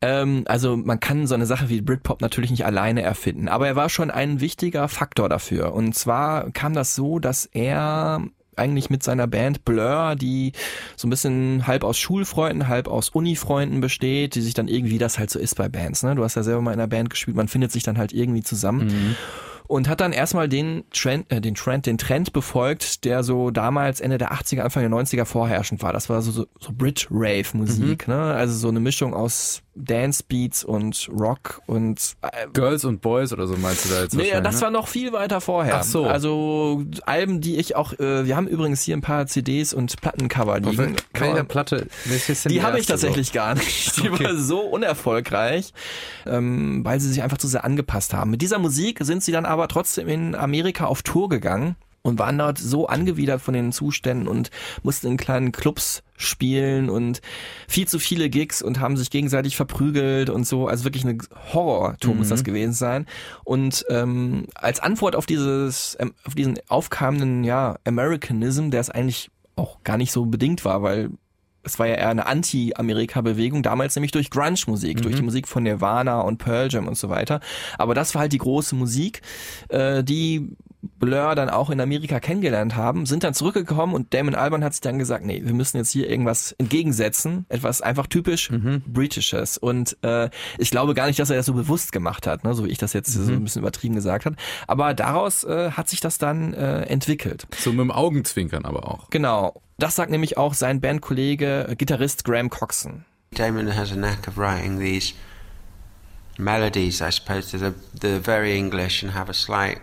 [0.00, 3.76] Ähm, also man kann so eine Sache wie Britpop natürlich nicht alleine erfinden, aber er
[3.76, 5.72] war schon ein wichtiger Faktor dafür.
[5.72, 8.22] Und zwar kam das so, dass er
[8.56, 10.52] eigentlich mit seiner Band Blur, die
[10.96, 15.18] so ein bisschen halb aus Schulfreunden, halb aus Unifreunden besteht, die sich dann irgendwie, das
[15.18, 16.14] halt so ist bei Bands, ne?
[16.14, 18.42] Du hast ja selber mal in einer Band gespielt, man findet sich dann halt irgendwie
[18.42, 19.16] zusammen.
[19.66, 24.00] Und hat dann erstmal den Trend, äh, den Trend, den Trend befolgt, der so damals
[24.00, 25.92] Ende der 80er, Anfang der 90er vorherrschend war.
[25.92, 28.34] Das war so, so, so Brit-Rave-Musik, ne?
[28.34, 33.56] Also so eine Mischung aus Dance-Beats und Rock und äh, Girls und Boys oder so
[33.56, 34.60] meinst du da jetzt Nee, wahrscheinlich, das ne?
[34.62, 35.76] war noch viel weiter vorher.
[35.76, 36.06] Ach so.
[36.06, 40.60] Also Alben, die ich auch, äh, wir haben übrigens hier ein paar CDs und Plattencover
[40.60, 40.96] liegen.
[40.96, 41.86] wel- welcher Platte?
[42.04, 43.06] welches Die habe ich erste so?
[43.06, 43.96] tatsächlich gar nicht.
[44.02, 45.72] Die war so unerfolgreich,
[46.26, 48.30] ähm, weil sie sich einfach zu sehr angepasst haben.
[48.30, 52.38] Mit dieser Musik sind sie dann aber trotzdem in Amerika auf Tour gegangen und waren
[52.38, 54.50] dort so angewidert von den Zuständen und
[54.82, 57.22] mussten in kleinen Clubs spielen und
[57.66, 60.68] viel zu viele Gigs und haben sich gegenseitig verprügelt und so.
[60.68, 61.18] Also wirklich eine
[61.52, 63.06] Horrortour muss das gewesen sein.
[63.42, 69.30] Und ähm, als Antwort auf dieses, ähm, auf diesen aufkeimenden, ja, Americanism, der es eigentlich
[69.56, 71.10] auch gar nicht so bedingt war, weil
[71.64, 76.20] es war ja eher eine Anti-Amerika-Bewegung, damals nämlich durch Grunge-Musik, durch die Musik von Nirvana
[76.20, 77.40] und Pearl Jam und so weiter.
[77.78, 79.22] Aber das war halt die große Musik,
[79.68, 80.50] äh, die
[80.98, 84.80] Blur dann auch in Amerika kennengelernt haben, sind dann zurückgekommen und Damon Albarn hat sich
[84.80, 88.50] dann gesagt, nee, wir müssen jetzt hier irgendwas entgegensetzen, etwas einfach typisch
[88.86, 89.58] Britisches.
[89.58, 92.64] Und äh, ich glaube gar nicht, dass er das so bewusst gemacht hat, ne, so
[92.64, 94.36] wie ich das jetzt so ein bisschen übertrieben gesagt habe.
[94.66, 97.46] Aber daraus äh, hat sich das dann äh, entwickelt.
[97.56, 99.10] So mit dem Augenzwinkern aber auch.
[99.10, 99.60] Genau.
[99.78, 103.04] Das sagt nämlich auch sein Bandkollege, äh, Gitarrist Graham Coxon.
[103.34, 105.14] Damon has a knack of writing these
[106.38, 109.80] melodies, I suppose, that are they're very English and have a slight,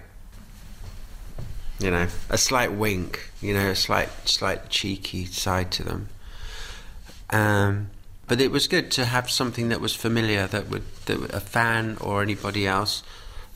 [1.81, 6.09] you know, a slight wink, you know, a slight, slight cheeky side to them.
[7.29, 7.89] Um,
[8.27, 11.97] but it was good to have something that was familiar that would that a fan
[11.99, 13.03] or anybody else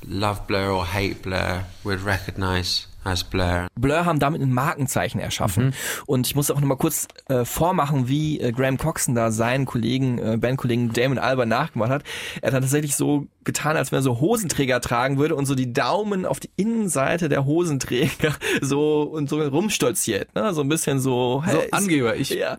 [0.07, 3.67] love Blur or hate Blur would recognise as Blur.
[3.79, 5.73] Blur haben damit ein Markenzeichen erschaffen.
[6.05, 10.17] Und ich muss auch nochmal kurz äh, vormachen, wie äh, Graham Coxon da seinen Kollegen,
[10.19, 12.03] äh, Bandkollegen Damon Albarn nachgemacht hat.
[12.41, 15.71] Er hat tatsächlich so getan, als wenn er so Hosenträger tragen würde und so die
[15.71, 20.33] Daumen auf die Innenseite der Hosenträger so und so rumstolziert.
[20.35, 20.53] Ne?
[20.53, 22.57] So ein bisschen so, So, hey, Angeber, ich, Ja.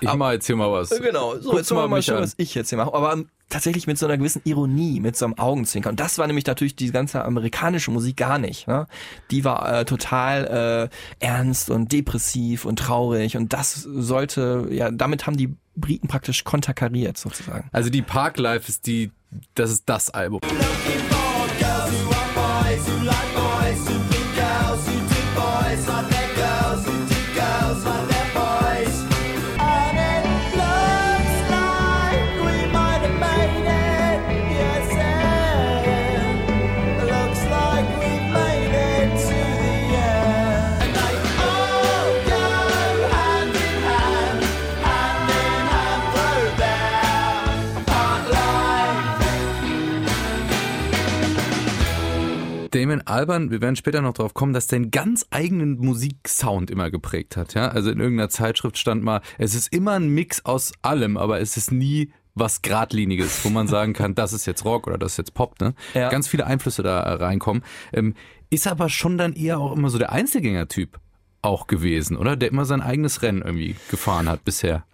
[0.00, 0.90] ich mache jetzt hier mal was.
[0.90, 2.22] Genau, so Guck jetzt mal schauen, an.
[2.22, 2.94] was ich jetzt hier mache.
[2.94, 3.16] Aber
[3.48, 5.92] tatsächlich mit so einer gewissen Ironie, mit so einem Augenzwinkern.
[5.92, 8.68] Und das war nämlich natürlich die ganze amerikanische Musik gar nicht.
[8.68, 8.86] Ne?
[9.30, 13.36] Die war äh, total äh, ernst und depressiv und traurig.
[13.36, 17.68] Und das sollte, ja, damit haben die Briten praktisch konterkariert sozusagen.
[17.72, 19.12] Also die Parklife ist die,
[19.54, 20.40] das ist das Album.
[52.88, 56.90] Damon Alban, wir werden später noch drauf kommen, dass der einen ganz eigenen Musiksound immer
[56.90, 57.52] geprägt hat.
[57.52, 57.68] Ja?
[57.68, 61.58] Also in irgendeiner Zeitschrift stand mal, es ist immer ein Mix aus allem, aber es
[61.58, 65.16] ist nie was geradliniges, wo man sagen kann, das ist jetzt Rock oder das ist
[65.18, 65.74] jetzt Pop, ne?
[65.92, 66.08] Ja.
[66.08, 67.62] Ganz viele Einflüsse da äh, reinkommen.
[67.92, 68.14] Ähm,
[68.48, 70.98] ist aber schon dann eher auch immer so der Einzelgänger-Typ
[71.42, 72.36] auch gewesen, oder?
[72.36, 74.86] Der immer sein eigenes Rennen irgendwie gefahren hat bisher.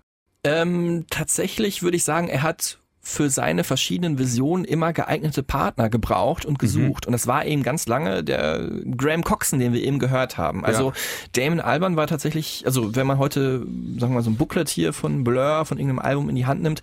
[0.43, 6.47] Ähm, tatsächlich würde ich sagen, er hat für seine verschiedenen Visionen immer geeignete Partner gebraucht
[6.47, 7.07] und gesucht.
[7.07, 10.65] Und das war eben ganz lange der Graham Coxon, den wir eben gehört haben.
[10.65, 10.95] Also
[11.33, 14.95] Damon Alban war tatsächlich, also wenn man heute, sagen wir mal, so ein Booklet hier
[14.95, 16.81] von Blur, von irgendeinem Album in die Hand nimmt,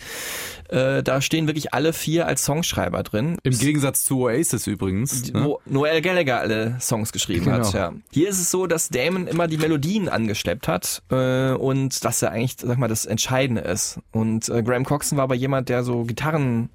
[0.72, 3.38] äh, da stehen wirklich alle vier als Songschreiber drin.
[3.44, 5.32] Im Gegensatz zu Oasis übrigens.
[5.34, 5.44] Ne?
[5.44, 7.72] Wo Noel Gallagher alle Songs geschrieben hat.
[7.72, 7.78] Genau.
[7.78, 7.94] Ja.
[8.12, 12.32] Hier ist es so, dass Damon immer die Melodien angeschleppt hat äh, und dass er
[12.32, 14.00] eigentlich, sag mal, das Entscheidende ist.
[14.12, 16.70] Und äh, Graham Coxon war aber jemand, der so Gitarren,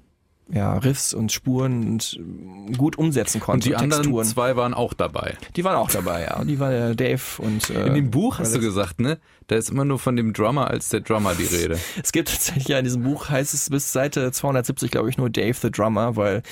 [0.49, 2.19] ja, Riffs und Spuren und
[2.69, 3.67] äh, gut umsetzen konnte.
[3.67, 4.25] Und die anderen Texturen.
[4.25, 5.35] zwei waren auch dabei.
[5.55, 6.37] Die waren auch dabei, ja.
[6.37, 9.17] Und die war der Dave und äh, In dem Buch hast du gesagt, ne?
[9.47, 11.79] Da ist immer nur von dem Drummer als der Drummer die Rede.
[12.03, 15.29] Es gibt tatsächlich ja in diesem Buch heißt es bis Seite 270, glaube ich, nur
[15.29, 16.43] Dave the Drummer, weil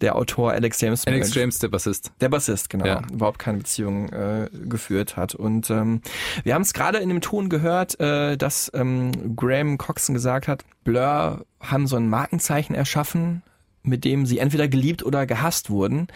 [0.00, 2.12] der Autor Alex James Alex James, der Bassist.
[2.20, 2.86] Der Bassist, genau.
[2.86, 3.02] Ja.
[3.12, 5.34] Überhaupt keine Beziehung äh, geführt hat.
[5.34, 6.02] Und ähm,
[6.44, 10.64] wir haben es gerade in dem Ton gehört, äh, dass ähm, Graham Coxon gesagt hat,
[10.84, 13.42] Blur haben so ein Markenzeichen erschaffen,
[13.82, 16.08] mit dem sie entweder geliebt oder gehasst wurden.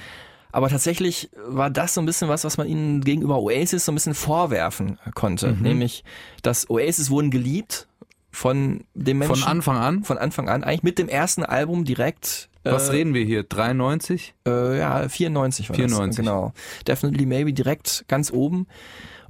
[0.52, 3.94] Aber tatsächlich war das so ein bisschen was, was man ihnen gegenüber Oasis so ein
[3.94, 5.52] bisschen vorwerfen konnte.
[5.52, 5.62] Mhm.
[5.62, 6.04] Nämlich,
[6.42, 7.88] dass Oasis wurden geliebt
[8.30, 9.36] von dem Menschen.
[9.36, 10.04] Von Anfang an?
[10.04, 10.62] Von Anfang an.
[10.64, 12.50] Eigentlich mit dem ersten Album direkt.
[12.64, 13.42] Was äh, reden wir hier?
[13.42, 14.34] 93?
[14.46, 16.08] äh, ja, 94 war 94.
[16.08, 16.16] das.
[16.16, 16.52] Genau.
[16.86, 18.66] Definitely Maybe direkt ganz oben.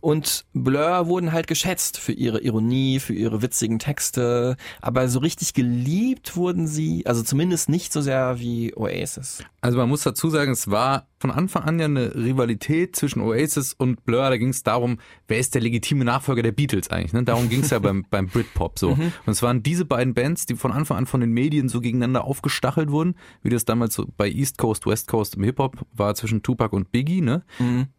[0.03, 4.57] Und Blur wurden halt geschätzt für ihre Ironie, für ihre witzigen Texte.
[4.81, 9.45] Aber so richtig geliebt wurden sie, also zumindest nicht so sehr wie Oasis.
[9.61, 13.73] Also man muss dazu sagen, es war von Anfang an ja eine Rivalität zwischen Oasis
[13.73, 14.29] und Blur.
[14.29, 17.13] Da ging es darum, wer ist der legitime Nachfolger der Beatles eigentlich.
[17.13, 17.23] Ne?
[17.23, 18.91] Darum ging es ja beim, beim Britpop so.
[18.91, 22.25] Und es waren diese beiden Bands, die von Anfang an von den Medien so gegeneinander
[22.25, 26.43] aufgestachelt wurden, wie das damals so bei East Coast, West Coast im Hip-Hop war zwischen
[26.43, 27.21] Tupac und Biggie.
[27.21, 27.45] Ne?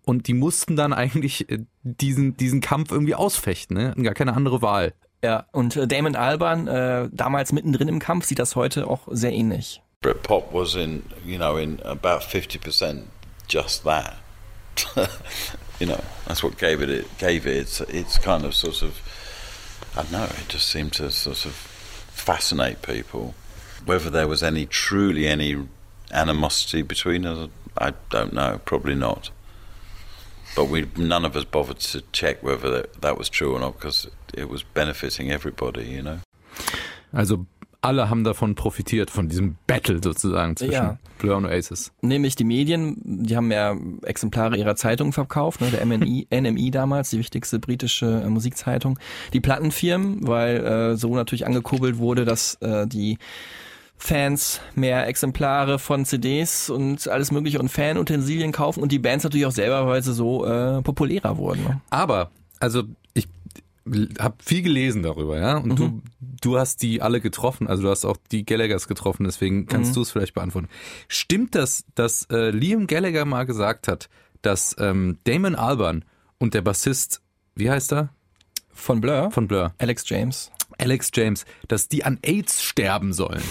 [0.04, 3.78] Und die mussten dann eigentlich äh, diesen, diesen Kampf irgendwie ausfechten.
[3.78, 3.94] Ne?
[4.04, 4.94] Gar keine andere Wahl.
[5.24, 9.32] Ja, und äh, Damon Alban, äh, damals mittendrin im Kampf, sieht das heute auch sehr
[9.32, 9.82] ähnlich.
[10.04, 13.06] Britpop was in, you know, in about 50%
[13.48, 14.18] just that.
[15.80, 19.00] you know, that's what gave it, it gave it its, its kind of sort of,
[19.96, 23.34] I don't know, it just seemed to sort of fascinate people.
[23.86, 25.68] Whether there was any, truly any
[26.12, 29.30] animosity between us, I don't know, probably not.
[30.56, 33.76] But we, none of us bothered to check whether that, that was true or not
[33.76, 36.20] because it was benefiting everybody, you know.
[37.16, 37.46] Also
[37.84, 40.98] alle haben davon profitiert, von diesem Battle sozusagen zwischen Ja.
[41.20, 41.92] Blur und Oasis.
[42.02, 47.10] Nämlich die Medien, die haben mehr Exemplare ihrer Zeitung verkauft, ne, der MNI, NMI damals,
[47.10, 48.98] die wichtigste britische äh, Musikzeitung.
[49.34, 53.18] Die Plattenfirmen, weil äh, so natürlich angekurbelt wurde, dass äh, die
[53.98, 59.46] Fans mehr Exemplare von CDs und alles mögliche und Fanutensilien kaufen und die Bands natürlich
[59.46, 61.64] auch selber, weil sie so äh, populärer wurden.
[61.64, 61.82] Ne?
[61.90, 63.28] Aber, also ich
[64.20, 66.02] habe viel gelesen darüber, ja, und du,
[66.42, 70.02] du hast die alle getroffen, also du hast auch die Gallaghers getroffen, deswegen kannst du
[70.02, 70.70] es vielleicht beantworten.
[71.08, 74.10] Stimmt das, dass äh, Liam Gallagher mal gesagt hat,
[74.42, 76.06] dass ähm, Damon Alban
[76.38, 77.22] und der Bassist,
[77.56, 78.10] wie heißt er?
[78.72, 79.32] Von Blur?
[79.32, 79.74] Von Blur.
[79.78, 80.52] Alex James.
[80.84, 83.42] Alex James, dass die an AIDS sterben sollen.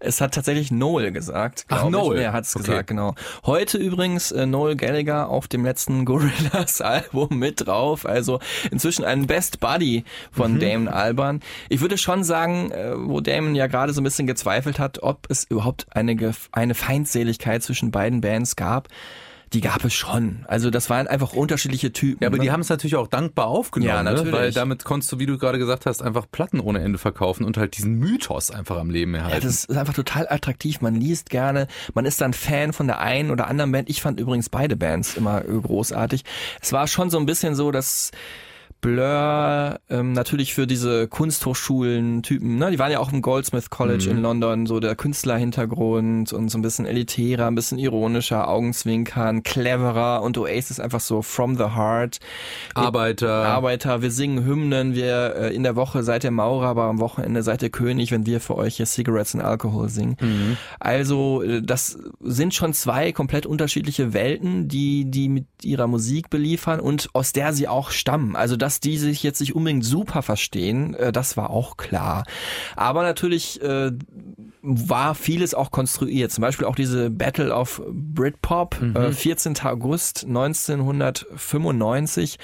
[0.00, 1.64] Es hat tatsächlich Noel gesagt.
[1.68, 1.90] Ach, ich.
[1.90, 2.18] Noel.
[2.20, 2.64] Er hat es Okay.
[2.66, 3.14] gesagt, genau.
[3.44, 8.06] Heute übrigens äh, Noel Gallagher auf dem letzten Gorillaz Album mit drauf.
[8.06, 8.40] Also
[8.70, 10.60] inzwischen ein Best Buddy von Mhm.
[10.60, 11.40] Damon Alban.
[11.68, 15.26] Ich würde schon sagen, äh, wo Damon ja gerade so ein bisschen gezweifelt hat, ob
[15.30, 16.16] es überhaupt eine,
[16.52, 18.88] eine Feindseligkeit zwischen beiden Bands gab.
[19.52, 20.44] Die gab es schon.
[20.48, 22.22] Also das waren einfach unterschiedliche Typen.
[22.22, 22.42] Ja, aber ne?
[22.42, 24.10] die haben es natürlich auch dankbar aufgenommen, Ja, ne?
[24.12, 24.32] natürlich.
[24.34, 27.56] weil damit konntest du, wie du gerade gesagt hast, einfach Platten ohne Ende verkaufen und
[27.56, 29.46] halt diesen Mythos einfach am Leben Ja, erhalten.
[29.46, 30.80] das ist einfach total attraktiv.
[30.80, 33.88] Man liest gerne, man ist dann Fan von der einen oder anderen Band.
[33.88, 36.24] Ich fand übrigens beide Bands immer großartig.
[36.60, 38.10] Es war schon so ein bisschen so, dass
[38.86, 44.10] Blur ähm, natürlich für diese Kunsthochschulen-Typen, ne, die waren ja auch im Goldsmith College Mhm.
[44.16, 50.22] in London, so der Künstlerhintergrund und so ein bisschen elitärer, ein bisschen ironischer, Augenzwinkern, cleverer
[50.22, 52.20] und Oasis einfach so from the heart.
[52.74, 53.28] Arbeiter.
[53.46, 57.42] Arbeiter, wir singen Hymnen, wir äh, in der Woche seid ihr Maurer, aber am Wochenende
[57.42, 60.16] seid ihr König, wenn wir für euch hier Cigarettes and Alcohol singen.
[60.20, 60.56] Mhm.
[60.78, 66.78] Also äh, das sind schon zwei komplett unterschiedliche Welten, die die mit ihrer Musik beliefern
[66.78, 68.36] und aus der sie auch stammen.
[68.36, 72.24] Also dass die sich jetzt nicht unbedingt super verstehen, äh, das war auch klar.
[72.76, 73.92] Aber natürlich äh,
[74.68, 76.32] war vieles auch konstruiert.
[76.32, 78.96] Zum Beispiel auch diese Battle of Britpop, Mhm.
[78.96, 79.54] äh, 14.
[79.64, 82.38] August 1995,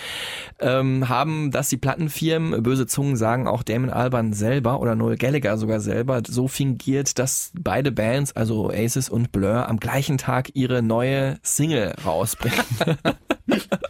[0.60, 5.56] ähm, haben das die Plattenfirmen, böse Zungen sagen auch Damon Albarn selber oder Noel Gallagher
[5.58, 10.82] sogar selber, so fingiert, dass beide Bands, also Oasis und Blur, am gleichen Tag ihre
[10.82, 12.58] neue Single rausbringen.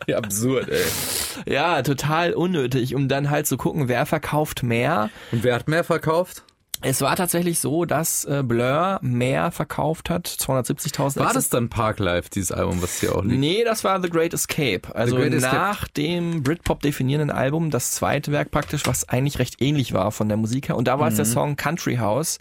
[0.08, 1.52] Ja, absurd, ey.
[1.54, 5.08] ja, total unnötig, um dann halt zu gucken, wer verkauft mehr.
[5.30, 6.42] Und wer hat mehr verkauft?
[6.84, 11.20] Es war tatsächlich so, dass äh, Blur mehr verkauft hat, 270.000.
[11.20, 13.38] War das dann Park Life, dieses Album, was hier auch liegt?
[13.38, 14.82] Nee, das war The Great Escape.
[14.92, 15.54] Also Great Escape.
[15.54, 20.28] nach dem Britpop definierenden Album, das zweite Werk praktisch, was eigentlich recht ähnlich war von
[20.28, 20.76] der Musik her.
[20.76, 22.40] Und da war es der Song Country House,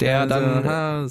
[0.00, 0.64] der dann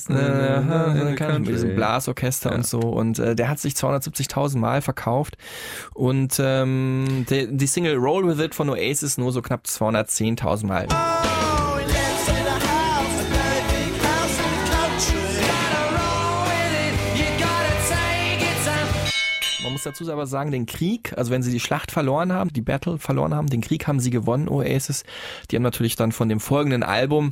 [0.09, 2.79] äh, mit diesem Blasorchester und so.
[2.79, 5.37] Und äh, der hat sich 270.000 Mal verkauft.
[5.93, 10.87] Und ähm, die, die Single Roll With It von Oasis nur so knapp 210.000 Mal.
[19.79, 22.97] Muss dazu aber sagen, den Krieg, also wenn sie die Schlacht verloren haben, die Battle
[22.97, 25.03] verloren haben, den Krieg haben sie gewonnen, Oasis.
[25.49, 27.31] Die haben natürlich dann von dem folgenden Album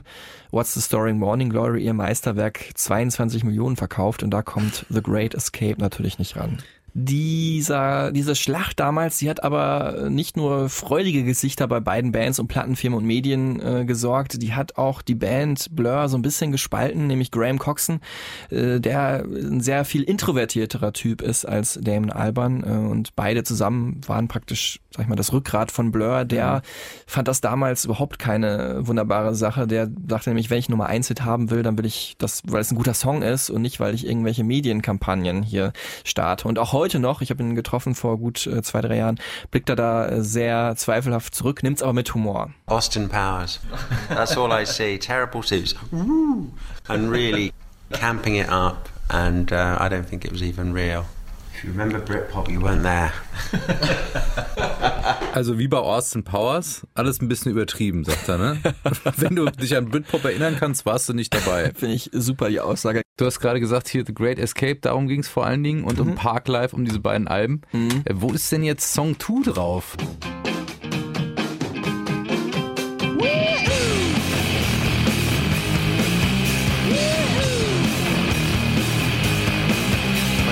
[0.51, 5.33] What's the Story Morning Glory, ihr Meisterwerk, 22 Millionen verkauft und da kommt The Great
[5.33, 6.59] Escape natürlich nicht ran.
[6.99, 12.47] Dieser, diese Schlacht damals, die hat aber nicht nur freudige Gesichter bei beiden Bands und
[12.47, 17.05] Plattenfirmen und Medien äh, gesorgt, die hat auch die Band Blur so ein bisschen gespalten,
[17.05, 17.99] nämlich Graham Coxon,
[18.49, 24.01] äh, der ein sehr viel introvertierterer Typ ist als Damon Albarn äh, und beide zusammen
[24.07, 26.25] waren praktisch, sag ich mal, das Rückgrat von Blur.
[26.25, 26.63] Der
[27.05, 29.67] fand das damals überhaupt keine wunderbare Sache.
[29.67, 32.61] Der dachte nämlich, wenn ich Nummer eins Hit haben will, dann will ich das, weil
[32.61, 36.47] es ein guter Song ist und nicht, weil ich irgendwelche Medienkampagnen hier starte.
[36.47, 39.19] Und auch heute noch, ich habe ihn getroffen vor gut äh, zwei, drei Jahren,
[39.51, 42.51] blickt er da äh, sehr zweifelhaft zurück, nimmt's aber mit Humor.
[42.65, 43.59] Austin Powers.
[44.09, 44.97] That's all I see.
[44.97, 45.75] Terrible suits.
[46.87, 47.53] And really
[47.91, 48.89] camping it up.
[49.09, 51.05] And uh, I don't think it was even real.
[51.57, 53.11] If you remember Britpop, you weren't there.
[55.33, 58.57] Also wie bei Austin Powers, alles ein bisschen übertrieben, sagt er, ne?
[59.17, 61.71] Wenn du dich an Britpop erinnern kannst, warst du nicht dabei.
[61.75, 63.03] Finde ich super, die Aussage.
[63.17, 65.99] Du hast gerade gesagt, hier The Great Escape, darum ging es vor allen Dingen und
[65.99, 67.61] um Park Life, um diese beiden Alben.
[67.71, 69.95] Äh, wo ist denn jetzt Song 2 drauf?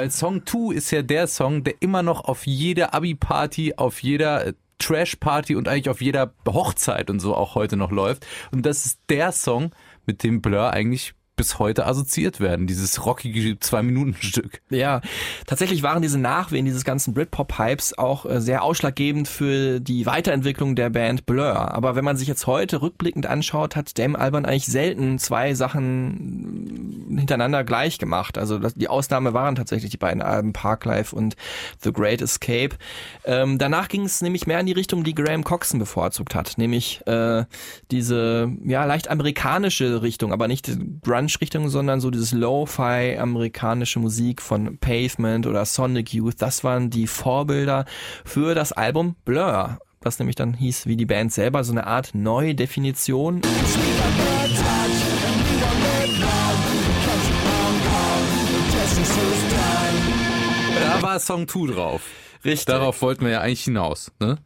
[0.06, 4.46] Weil Song 2 ist ja der Song, der immer noch auf jeder Abi-Party, auf jeder
[4.46, 8.24] äh, Trash-Party und eigentlich auf jeder Hochzeit und so auch heute noch läuft.
[8.52, 9.72] Und das ist der Song,
[10.06, 14.62] mit dem Blur eigentlich bis heute assoziiert werden, dieses rockige Zwei-Minuten-Stück.
[14.70, 15.02] Ja,
[15.46, 20.90] tatsächlich waren diese Nachwehen dieses ganzen Britpop-Hypes auch äh, sehr ausschlaggebend für die Weiterentwicklung der
[20.90, 21.74] Band Blur.
[21.74, 27.06] Aber wenn man sich jetzt heute rückblickend anschaut, hat Damn Alban eigentlich selten zwei Sachen
[27.18, 28.38] hintereinander gleich gemacht.
[28.38, 31.36] Also die Ausnahme waren tatsächlich die beiden Alben Parklife und
[31.82, 32.76] The Great Escape.
[33.26, 37.06] Ähm, danach ging es nämlich mehr in die Richtung, die Graham Coxon bevorzugt hat, nämlich
[37.08, 37.46] äh,
[37.92, 40.72] diese ja leicht amerikanische Richtung, aber nicht
[41.26, 46.36] Grunge-Richtung, sondern so dieses Lo-Fi amerikanische Musik von Pavement oder Sonic Youth.
[46.40, 47.86] Das waren die Vorbilder
[48.24, 49.80] für das Album Blur.
[50.02, 53.42] Das nämlich dann hieß, wie die Band selber, so eine Art Neudefinition.
[60.80, 62.02] Da war Song 2 drauf.
[62.44, 62.66] Richtig.
[62.66, 64.12] Darauf wollten wir ja eigentlich hinaus.
[64.20, 64.38] Ne?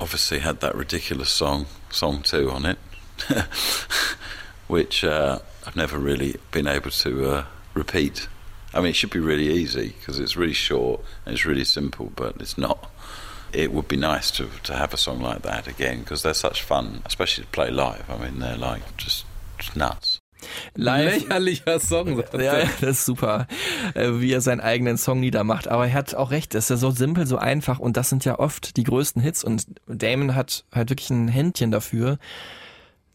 [0.00, 2.78] obviously had that ridiculous song, song two, on it,
[4.66, 7.44] which uh, I've never really been able to uh,
[7.74, 8.28] repeat.
[8.74, 12.10] I mean, it should be really easy because it's really short and it's really simple,
[12.16, 12.90] but it's not.
[13.52, 16.62] It would be nice to to have a song like that again because they're such
[16.62, 18.08] fun, especially to play live.
[18.08, 19.26] I mean, they're like just,
[19.58, 20.22] just nuts.
[20.74, 21.22] Live.
[21.22, 22.16] Lächerlicher Song.
[22.16, 22.68] sagt Ja, er.
[22.80, 23.46] das ist super,
[23.94, 25.68] äh, wie er seinen eigenen Song niedermacht.
[25.68, 28.24] Aber er hat auch recht, es ist ja so simpel, so einfach und das sind
[28.24, 32.18] ja oft die größten Hits und Damon hat halt wirklich ein Händchen dafür,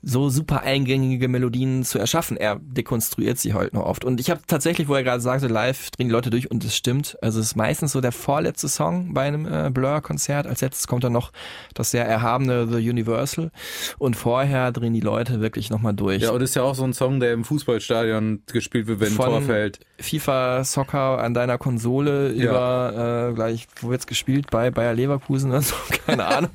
[0.04, 2.38] so super eingängige Melodien zu erschaffen.
[2.38, 4.06] Er dekonstruiert sie halt nur oft.
[4.06, 6.76] Und ich habe tatsächlich, wo er gerade sagte, live drehen die Leute durch und es
[6.76, 7.18] stimmt.
[7.22, 10.48] Also es ist meistens so der vorletzte Song bei einem äh, Blur-Konzert.
[10.48, 11.32] Als letztes kommt dann noch
[11.74, 13.52] das sehr erhabene The Universal.
[13.98, 16.22] Und vorher drehen die Leute wirklich nochmal durch.
[16.22, 19.16] Ja, und ist ja auch so ein Song, der im Fußballstadion gespielt wird, wenn ein
[19.16, 19.80] Tor fällt.
[20.00, 22.46] FIFA Soccer an deiner Konsole Ja.
[22.46, 24.52] über äh, gleich, wo wird's gespielt?
[24.52, 26.52] Bei Bayer Leverkusen oder so, keine Ahnung.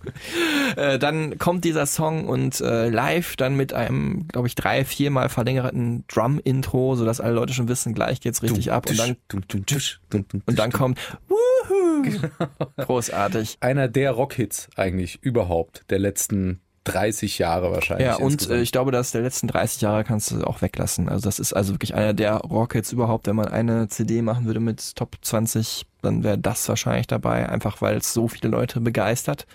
[0.76, 5.28] äh, dann kommt dieser Song und äh, live dann mit einem, glaube ich, drei, viermal
[5.28, 9.16] verlängerten Drum-Intro, sodass alle Leute schon wissen, gleich geht's richtig ab und dann
[10.46, 12.20] und dann kommt Wuhu!
[12.76, 13.58] Großartig.
[13.60, 18.06] Einer der Rockhits eigentlich überhaupt der letzten 30 Jahre wahrscheinlich.
[18.06, 18.58] Ja, und insgesamt.
[18.58, 21.08] äh, ich glaube, dass der letzten 30 Jahre kannst du auch weglassen.
[21.08, 23.26] Also das ist also wirklich einer der Rockets überhaupt.
[23.26, 27.80] Wenn man eine CD machen würde mit Top 20, dann wäre das wahrscheinlich dabei, einfach
[27.82, 29.46] weil es so viele Leute begeistert.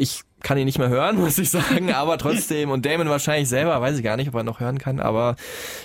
[0.00, 3.80] Ich kann ihn nicht mehr hören, muss ich sagen, aber trotzdem, und Damon wahrscheinlich selber,
[3.80, 5.36] weiß ich gar nicht, ob er noch hören kann, aber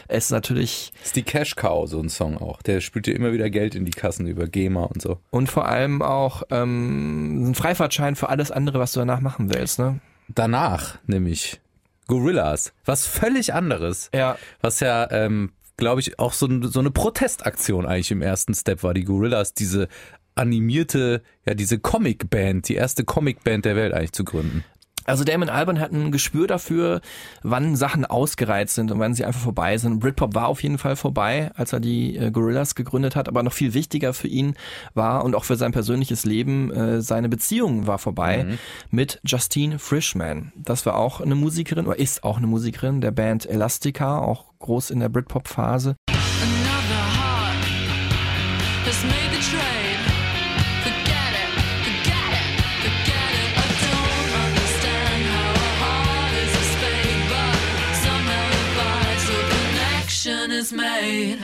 [0.07, 2.61] es ist natürlich, ist die Cash Cow so ein Song auch.
[2.61, 5.19] Der spült dir immer wieder Geld in die Kassen über GEMA und so.
[5.31, 9.79] und vor allem auch ähm, ein Freifahrtschein für alles andere, was du danach machen willst,
[9.79, 9.99] ne?
[10.29, 11.59] Danach nämlich
[12.07, 14.09] Gorillas, was völlig anderes.
[14.13, 14.37] Ja.
[14.61, 18.93] Was ja, ähm, glaube ich, auch so, so eine Protestaktion eigentlich im ersten Step war.
[18.93, 19.87] Die Gorillas, diese
[20.35, 24.63] animierte, ja, diese Comic-Band, die erste Comic-Band der Welt eigentlich zu gründen.
[25.05, 27.01] Also Damon Albarn hat ein Gespür dafür,
[27.41, 29.99] wann Sachen ausgereizt sind und wann sie einfach vorbei sind.
[29.99, 33.51] Britpop war auf jeden Fall vorbei, als er die äh, Gorillas gegründet hat, aber noch
[33.53, 34.55] viel wichtiger für ihn
[34.93, 38.57] war und auch für sein persönliches Leben, äh, seine Beziehung war vorbei
[38.91, 40.53] mit Justine Frischman.
[40.55, 44.91] Das war auch eine Musikerin oder ist auch eine Musikerin der Band Elastica, auch groß
[44.91, 45.95] in der Britpop-Phase.
[61.03, 61.39] Made.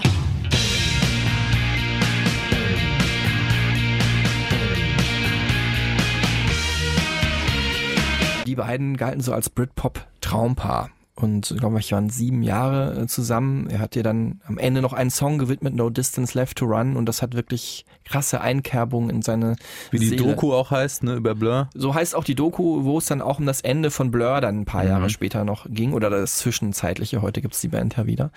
[8.46, 10.90] Die beiden galten so als Britpop-Traumpaar.
[11.22, 13.70] Und glaube ich, waren sieben Jahre äh, zusammen.
[13.70, 16.96] Er hat ihr dann am Ende noch einen Song gewidmet, No Distance Left to Run.
[16.96, 19.56] Und das hat wirklich krasse Einkerbungen in seine
[19.92, 20.24] Wie die Seele.
[20.24, 21.70] Doku auch heißt, ne, über Blur.
[21.74, 24.62] So heißt auch die Doku, wo es dann auch um das Ende von Blur dann
[24.62, 24.90] ein paar Mhm.
[24.90, 25.94] Jahre später noch ging.
[25.94, 27.22] Oder das Zwischenzeitliche.
[27.22, 28.32] Heute gibt's die Band ja wieder.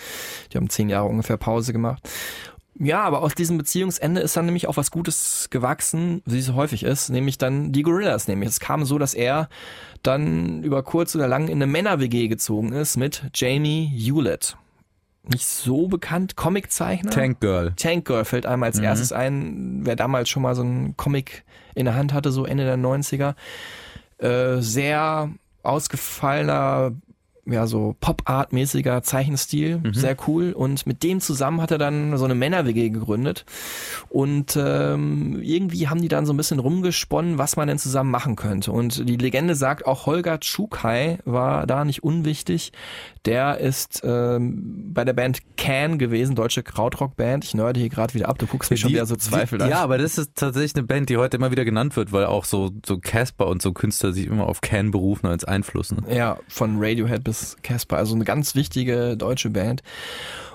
[0.52, 2.08] Die haben zehn Jahre ungefähr Pause gemacht.
[2.84, 6.54] Ja, aber aus diesem Beziehungsende ist dann nämlich auch was Gutes gewachsen, wie es so
[6.54, 8.26] häufig ist, nämlich dann die Gorillas.
[8.26, 9.48] Nämlich es kam so, dass er
[10.02, 14.56] dann über kurz oder lang in eine Männer-WG gezogen ist mit Jamie Hewlett.
[15.32, 17.12] Nicht so bekannt, Comiczeichner.
[17.12, 17.72] Tank Girl.
[17.76, 18.84] Tank Girl fällt einem als Mhm.
[18.84, 21.44] erstes ein, wer damals schon mal so einen Comic
[21.76, 23.36] in der Hand hatte, so Ende der 90er.
[24.18, 25.30] Äh, sehr
[25.62, 26.92] ausgefallener,
[27.44, 29.94] ja, so Pop-Art-mäßiger Zeichenstil, Mhm.
[29.94, 30.52] sehr cool.
[30.52, 33.44] Und mit dem zusammen hat er dann so eine Männer-WG gegründet.
[34.08, 38.36] Und ähm, irgendwie haben die dann so ein bisschen rumgesponnen, was man denn zusammen machen
[38.36, 38.70] könnte.
[38.72, 42.72] Und die Legende sagt, auch Holger Tschukai war da nicht unwichtig.
[43.24, 47.44] Der ist ähm, bei der Band Can gewesen, deutsche Krautrock-Band.
[47.44, 49.68] Ich nörde hier gerade wieder ab, du guckst mich schon wieder so zweifelhaft.
[49.68, 52.26] die- Ja, aber das ist tatsächlich eine Band, die heute immer wieder genannt wird, weil
[52.26, 55.92] auch so so Casper und so Künstler sich immer auf Can berufen als Einfluss.
[55.92, 56.02] Ne?
[56.12, 57.31] Ja, von Radiohead bis
[57.62, 59.82] Casper, also eine ganz wichtige deutsche Band.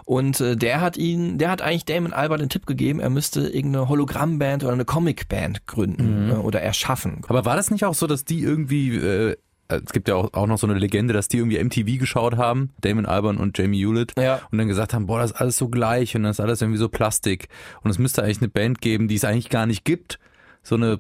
[0.05, 3.41] Und äh, der hat ihn, der hat eigentlich Damon Albarn den Tipp gegeben, er müsste
[3.41, 6.32] irgendeine Hologrammband oder eine Comicband gründen Mhm.
[6.32, 7.21] äh, oder erschaffen.
[7.28, 9.36] Aber war das nicht auch so, dass die irgendwie, äh,
[9.69, 12.69] es gibt ja auch, auch noch so eine Legende, dass die irgendwie MTV geschaut haben,
[12.80, 14.39] Damon Albarn und Jamie Hewlett, Ja.
[14.49, 16.80] und dann gesagt haben, boah, das ist alles so gleich und das ist alles irgendwie
[16.80, 17.49] so Plastik.
[17.84, 20.19] Und es müsste eigentlich eine Band geben, die es eigentlich gar nicht gibt.
[20.63, 20.97] So eine äh,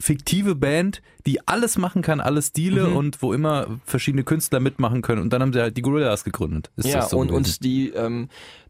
[0.00, 2.96] fiktive Band, die alles machen kann, alle Stile Mhm.
[2.96, 5.20] und wo immer verschiedene Künstler mitmachen können.
[5.20, 6.70] Und dann haben sie halt die Gorillas gegründet.
[6.76, 7.36] Ist ja, das so und, gewesen?
[7.38, 8.28] und die, ähm,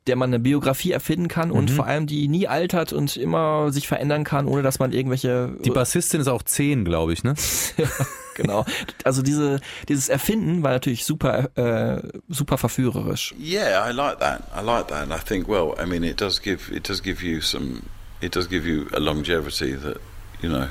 [0.08, 1.74] der man eine Biografie erfinden kann und Mhm.
[1.74, 5.70] vor allem die nie altert und immer sich verändern kann, ohne dass man irgendwelche die
[5.70, 7.34] Bassistin ist auch zehn, glaube ich, ne?
[8.34, 8.64] genau.
[9.04, 13.34] Also diese dieses Erfinden war natürlich super äh, super verführerisch.
[13.38, 14.42] Yeah, I like that.
[14.58, 15.02] I like that.
[15.02, 17.80] And I think, well, I mean, it does give it does give you some,
[18.20, 19.98] it does give you a longevity that
[20.42, 20.66] you know,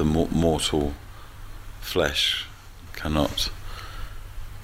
[0.00, 0.92] the mor- mortal
[1.80, 2.46] flesh
[2.94, 3.50] cannot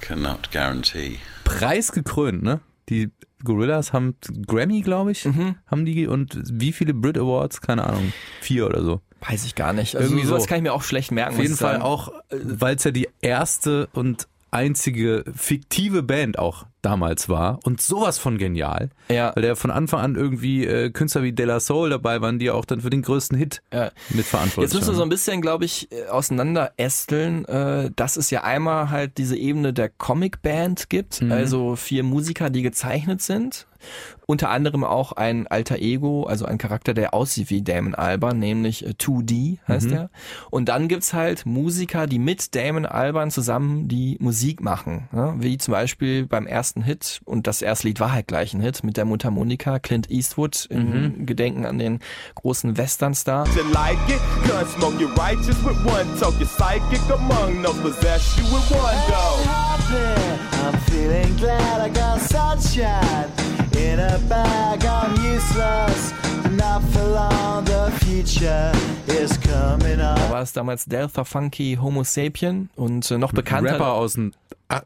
[0.01, 1.19] cannot guarantee.
[1.43, 2.59] preisgekrönt, ne?
[2.89, 3.11] Die
[3.43, 4.15] Gorillas haben
[4.47, 5.55] Grammy, glaube ich, Mhm.
[5.67, 7.61] haben die und wie viele Brit Awards?
[7.61, 9.01] Keine Ahnung, vier oder so.
[9.21, 9.95] Weiß ich gar nicht.
[9.95, 10.47] Also Irgendwie sowas so.
[10.49, 11.35] kann ich mir auch schlecht merken.
[11.35, 11.83] Auf jeden Fall sagen.
[11.83, 18.17] auch, weil es ja die erste und einzige fiktive Band auch damals war und sowas
[18.17, 19.33] von genial, Ja.
[19.35, 22.49] weil der von Anfang an irgendwie äh, Künstler wie De La Soul dabei waren, die
[22.49, 23.91] auch dann für den größten Hit Ja.
[24.09, 25.07] mitverantwortlich Jetzt müssen wir so waren.
[25.07, 29.89] ein bisschen, glaube ich, äh, auseinanderästeln, äh, dass es ja einmal halt diese Ebene der
[29.89, 31.31] Comicband gibt, Mhm.
[31.31, 33.67] also vier Musiker, die gezeichnet sind.
[34.29, 38.85] Unter anderem auch ein alter Ego, also ein Charakter, der aussieht wie Damon Albarn, nämlich
[38.85, 39.93] äh, 2D heißt Mhm.
[39.93, 40.09] er.
[40.51, 45.07] Und dann gibt's halt Musiker, die mit Damon Albarn zusammen die Musik machen.
[45.13, 45.33] Ja?
[45.39, 48.83] Wie zum Beispiel beim ersten Hit, und das erste Lied war halt gleich ein Hit,
[48.83, 51.99] mit der Mundharmonika, Clint Eastwood, in Gedenken an den
[52.35, 53.47] großen Westernstar.
[63.07, 63.56] You
[63.97, 64.79] in a bag.
[64.85, 66.13] I'm useless,
[66.55, 67.65] not for long.
[67.65, 68.71] The future
[69.07, 70.17] is coming up.
[70.17, 73.73] Da war es damals Delta Funky Homo Sapien und äh, noch bekannter.
[73.73, 74.33] Rapper aus den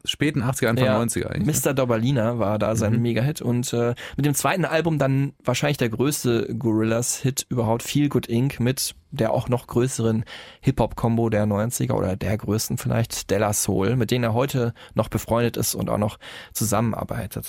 [0.04, 1.64] späten 80er, Anfang Ja, 90er eigentlich.
[1.64, 1.70] ne?
[1.70, 1.74] Mr.
[1.74, 3.02] Dobalina war da sein Mhm.
[3.02, 8.26] Mega-Hit und äh, mit dem zweiten Album dann wahrscheinlich der größte Gorillaz-Hit überhaupt, Feel Good
[8.28, 8.60] Inc.
[8.60, 10.24] mit der auch noch größeren
[10.60, 15.56] Hip-Hop-Kombo der 90er oder der größten vielleicht, Della Soul, mit denen er heute noch befreundet
[15.56, 16.18] ist und auch noch
[16.52, 17.46] zusammenarbeitet.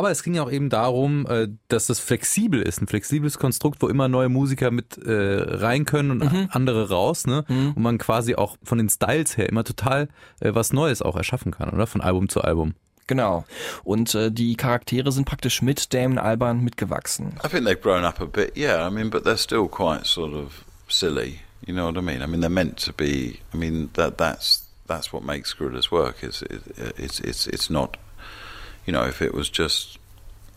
[0.00, 3.82] Aber es ging ja auch eben darum, äh, dass das flexibel ist, ein flexibles Konstrukt,
[3.82, 6.48] wo immer neue Musiker mit äh, rein können und Mhm.
[6.52, 7.44] andere raus, ne?
[7.48, 10.08] Und man quasi auch von den Styles her immer total
[10.40, 11.86] äh, was Neues auch erschaffen kann, oder?
[11.86, 12.72] Von Album zu Album.
[13.08, 13.44] Genau.
[13.84, 17.34] Und äh, die Charaktere sind praktisch mit Damon Albarn mitgewachsen.
[17.44, 18.86] I think they've grown up a bit, yeah.
[18.86, 21.40] I mean, but they're still quite sort of silly.
[21.66, 22.22] You know what I mean?
[22.22, 23.40] I mean, they're meant to be.
[23.52, 26.22] I mean, that that's that's what makes Gorillas work.
[26.24, 26.62] Is it,
[26.96, 27.98] it's it's it's not.
[28.86, 29.98] You know, if it was just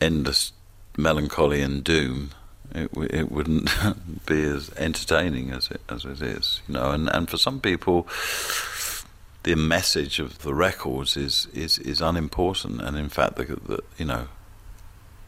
[0.02, 0.54] endless
[0.98, 2.32] melancholy and doom,
[2.74, 3.70] it it wouldn't
[4.26, 6.62] be as entertaining as it as it is.
[6.68, 8.08] You know, and and for some people.
[9.44, 14.06] The message of the records is, is, is unimportant, and in fact, the, the you
[14.06, 14.30] know,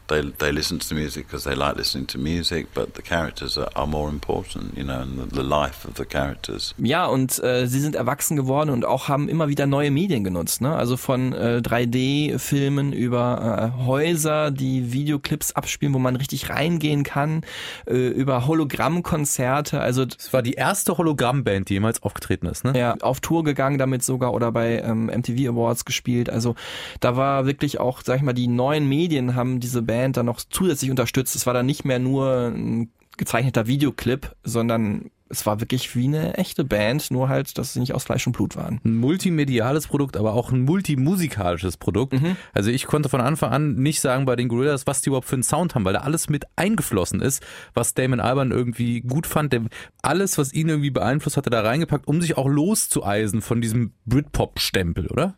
[0.08, 3.58] they they listen to the music because they like listening to music, but the characters
[3.58, 6.74] are, are more important, you know, and the, the life of the characters.
[6.78, 10.60] Ja, und äh, sie sind erwachsen geworden und auch haben immer wieder neue Medien genutzt.
[10.60, 10.74] Ne?
[10.74, 17.42] Also von äh, 3D-Filmen über äh, Häuser, die Videoclips abspielen, wo man richtig reingehen kann,
[17.86, 19.80] äh, über Hologrammkonzerte.
[19.80, 22.78] Also Es war die erste Hologrammband, die jemals aufgetreten ist, ne?
[22.78, 26.30] ja, auf Tour gegangen damit sogar oder bei ähm, MTV Awards gespielt.
[26.30, 26.54] Also
[27.00, 30.40] da war wirklich auch, sag ich mal, die neuen Medien haben diese Band dann noch
[30.40, 31.36] zusätzlich unterstützt.
[31.36, 36.34] Es war dann nicht mehr nur ein gezeichneter Videoclip, sondern es war wirklich wie eine
[36.34, 38.80] echte Band, nur halt, dass sie nicht aus Fleisch und Blut waren.
[38.84, 42.12] Ein multimediales Produkt, aber auch ein multimusikalisches Produkt.
[42.12, 42.36] Mhm.
[42.52, 45.34] Also ich konnte von Anfang an nicht sagen bei den Gorillas, was die überhaupt für
[45.34, 47.44] einen Sound haben, weil da alles mit eingeflossen ist,
[47.74, 49.52] was Damon Albarn irgendwie gut fand.
[49.52, 49.62] Der,
[50.02, 53.94] alles, was ihn irgendwie beeinflusst, hat er da reingepackt, um sich auch loszueisen von diesem
[54.04, 55.34] Britpop-Stempel, oder?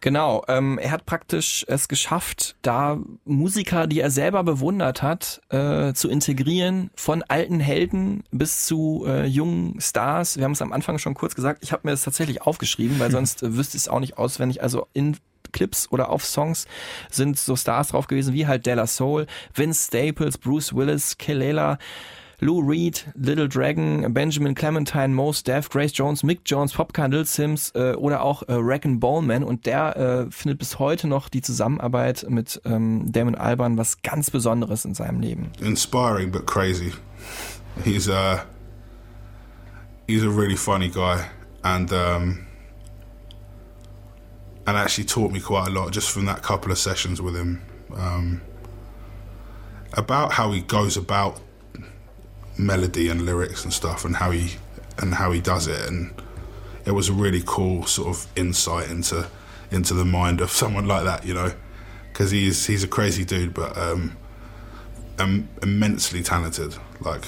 [0.00, 5.92] Genau, ähm, er hat praktisch es geschafft, da Musiker, die er selber bewundert hat, äh,
[5.92, 10.36] zu integrieren, von alten Helden bis zu äh, jungen Stars.
[10.36, 13.10] Wir haben es am Anfang schon kurz gesagt, ich habe mir das tatsächlich aufgeschrieben, weil
[13.18, 14.62] sonst äh, wüsste ich es auch nicht auswendig.
[14.62, 15.16] Also in
[15.52, 16.66] Clips oder auf Songs
[17.10, 21.78] sind so Stars drauf gewesen, wie halt Della Soul, Vince Staples, Bruce Willis, Kelela,
[22.40, 27.72] Lou Reed, Little Dragon, Benjamin Clementine, Mos Def, Grace Jones, Mick Jones, Popcorn, Lil Sims
[27.74, 32.26] äh, oder auch äh, Reckon Ballman und der äh, findet bis heute noch die Zusammenarbeit
[32.28, 35.50] mit ähm, Damon Albarn was ganz Besonderes in seinem Leben.
[35.60, 36.92] inspiring but crazy.
[37.84, 38.38] He's uh
[40.06, 41.24] he's a really funny guy
[41.64, 42.46] and um
[44.66, 47.60] and actually taught me quite a lot just from that couple of sessions with him
[47.96, 48.40] um
[49.94, 51.40] about how he goes about
[52.58, 54.56] melody and lyrics and stuff and how he
[54.98, 56.12] and how he does it and
[56.84, 59.26] it was a really cool sort of insight into
[59.70, 61.52] into the mind of someone like that you know
[62.12, 64.16] because he's he's a crazy dude but um
[65.18, 66.74] um, immensely talented.
[67.00, 67.24] Like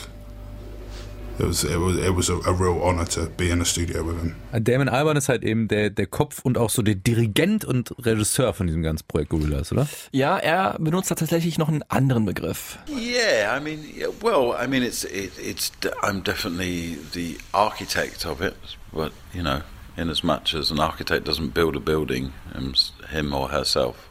[1.40, 4.02] it was, it was, it was a, a real honor to be in a studio
[4.02, 4.34] with him.
[4.62, 8.52] Damon Albarn ist halt eben der, der Kopf und auch so der Dirigent und Regisseur
[8.52, 9.88] von diesem ganzen Projekt Gorillas, oder?
[10.12, 12.78] Ja, er benutzt da tatsächlich noch einen anderen Begriff.
[12.88, 15.72] Yeah, I mean, yeah, well, I mean, it's it, it's
[16.02, 18.54] I'm definitely the architect of it,
[18.92, 19.62] but you know,
[19.96, 22.74] in as much as an architect doesn't build a building him,
[23.10, 24.08] him or herself.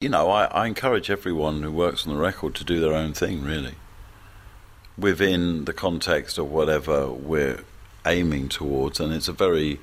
[0.00, 3.12] You know, I, I encourage everyone who works on the record to do their own
[3.12, 3.74] thing, really,
[4.98, 7.64] within the context of whatever we're
[8.06, 9.80] aiming towards, and it's a very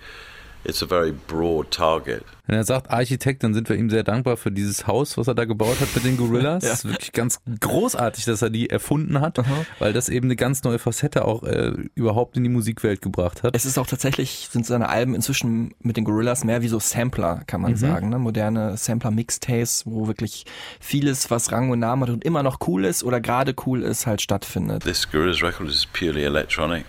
[0.67, 2.23] it's a very broad target.
[2.45, 5.35] Wenn er sagt Architekt, dann sind wir ihm sehr dankbar für dieses Haus, was er
[5.35, 6.63] da gebaut hat mit den Gorillas.
[6.67, 6.69] Ja.
[6.69, 9.37] Das ist wirklich ganz großartig, dass er die erfunden hat,
[9.79, 13.55] weil das eben eine ganz neue Facette auch äh, überhaupt in die Musikwelt gebracht hat.
[13.55, 17.41] Es ist auch tatsächlich, sind seine Alben inzwischen mit den Gorillas mehr wie so Sampler,
[17.47, 17.77] kann man Mhm.
[17.77, 18.09] sagen.
[18.09, 18.19] Ne?
[18.19, 20.45] Moderne Sampler-Mixtapes, wo wirklich
[20.79, 24.07] vieles, was Rang und Namen hat und immer noch cool ist oder gerade cool ist,
[24.07, 24.83] halt stattfindet.
[24.83, 26.85] This Gorillaz record is purely electronic.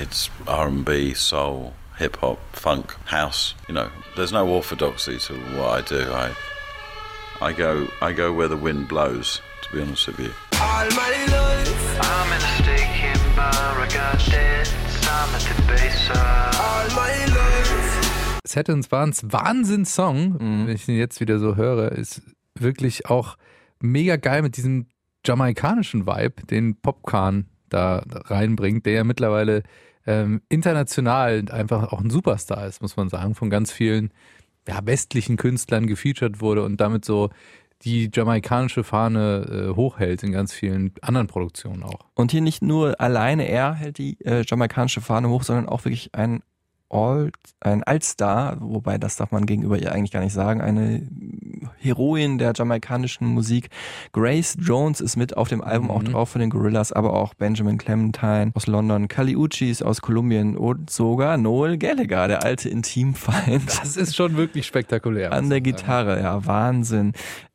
[0.00, 3.54] It's R&B, soul, hip hop, funk, house.
[3.68, 6.12] You know, there's no orthodoxy to what I do.
[6.12, 6.30] I
[7.40, 9.40] I go I go where the wind blows.
[9.62, 10.30] To be honest with you.
[10.60, 14.68] All my life, I'm in a steak in bar, I got dead,
[15.04, 20.66] I'm at the base of all my life, Saturn Swans Wahnsinnssong, Mhm.
[20.66, 22.22] wenn ich ihn jetzt wieder so höre, ist
[22.58, 23.36] wirklich auch
[23.80, 24.86] mega geil mit diesem
[25.24, 29.62] jamaikanischen Vibe, den Popcorn da reinbringt, der ja mittlerweile
[30.06, 34.12] ähm, international einfach auch ein Superstar ist, muss man sagen, von ganz vielen
[34.66, 37.30] ja, westlichen Künstlern gefeatured wurde und damit so
[37.82, 42.06] die jamaikanische Fahne äh, hochhält in ganz vielen anderen Produktionen auch.
[42.14, 46.14] Und hier nicht nur alleine er hält die äh, jamaikanische Fahne hoch, sondern auch wirklich
[46.14, 46.42] ein
[46.92, 51.02] All, ein Allstar, wobei das darf man gegenüber ihr eigentlich gar nicht sagen, eine
[51.78, 53.70] Heroin der jamaikanischen Musik.
[54.12, 57.78] Grace Jones ist mit auf dem Album auch drauf von den Gorillas, aber auch Benjamin
[57.78, 63.80] Clementine aus London, Kali Uchis aus Kolumbien und sogar Noel Gallagher, der alte Intimfeind.
[63.82, 65.32] Das ist schon wirklich spektakulär.
[65.32, 67.12] An der Gitarre, ja, Wahnsinn.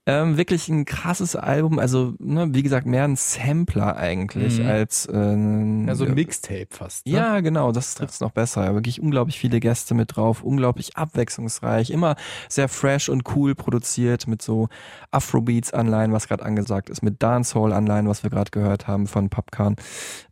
[0.09, 4.65] Ähm, wirklich ein krasses Album, also ne, wie gesagt, mehr ein Sampler eigentlich Mhm.
[4.67, 7.05] als äh, Ja, so ein Mixtape fast.
[7.05, 7.11] Ne?
[7.13, 8.63] ja, genau, das trifft es noch besser.
[8.63, 12.15] Ja, wirklich unglaublich viele Gäste mit drauf, unglaublich abwechslungsreich, immer
[12.47, 14.69] sehr fresh und cool produziert mit so
[15.11, 19.75] Afrobeats-Anleihen, was gerade angesagt ist, mit Dancehall-Anleihen, was wir gerade gehört haben von Popcorn,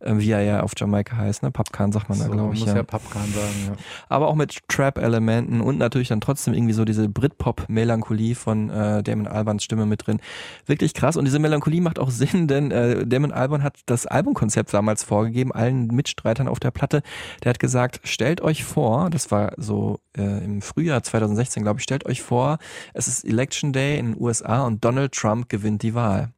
[0.00, 1.50] äh, wie er ja auf Jamaika heißt, ne?
[1.50, 2.60] Popcorn sagt man da, So, glaube man ich.
[2.64, 3.72] muss ja Popcorn sagen, ja.
[4.08, 9.26] Aber auch mit Trap-Elementen und natürlich dann trotzdem irgendwie so diese Britpop-Melancholie von äh, Damon
[9.26, 10.20] Albans Stimme mit drin.
[10.64, 11.16] Wirklich krass.
[11.16, 15.52] Und diese Melancholie macht auch Sinn, denn äh, Damon Alban hat das Albumkonzept damals vorgegeben,
[15.52, 17.02] allen Mitstreitern auf der Platte.
[17.44, 21.84] Der hat gesagt, stellt euch vor, das war so äh, im Frühjahr 2016, glaube ich,
[21.84, 22.58] stellt euch vor,
[22.94, 26.32] es ist Election Day in den USA und Donald Trump gewinnt die Wahl.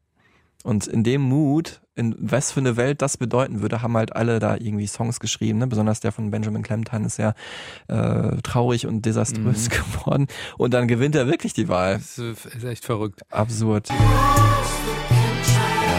[0.64, 4.40] Und in dem Mut, in was für eine Welt das bedeuten würde, haben halt alle
[4.40, 5.58] da irgendwie Songs geschrieben.
[5.58, 5.68] Ne?
[5.68, 7.34] Besonders der von Benjamin Clementine ist ja
[7.86, 10.26] äh, traurig und desaströs geworden.
[10.56, 11.94] Und dann gewinnt er wirklich die Wahl.
[11.98, 13.22] Das ist echt verrückt.
[13.30, 13.88] Absurd.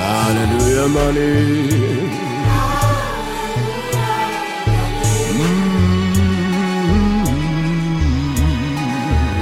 [0.02, 2.10] Hallelujah, money.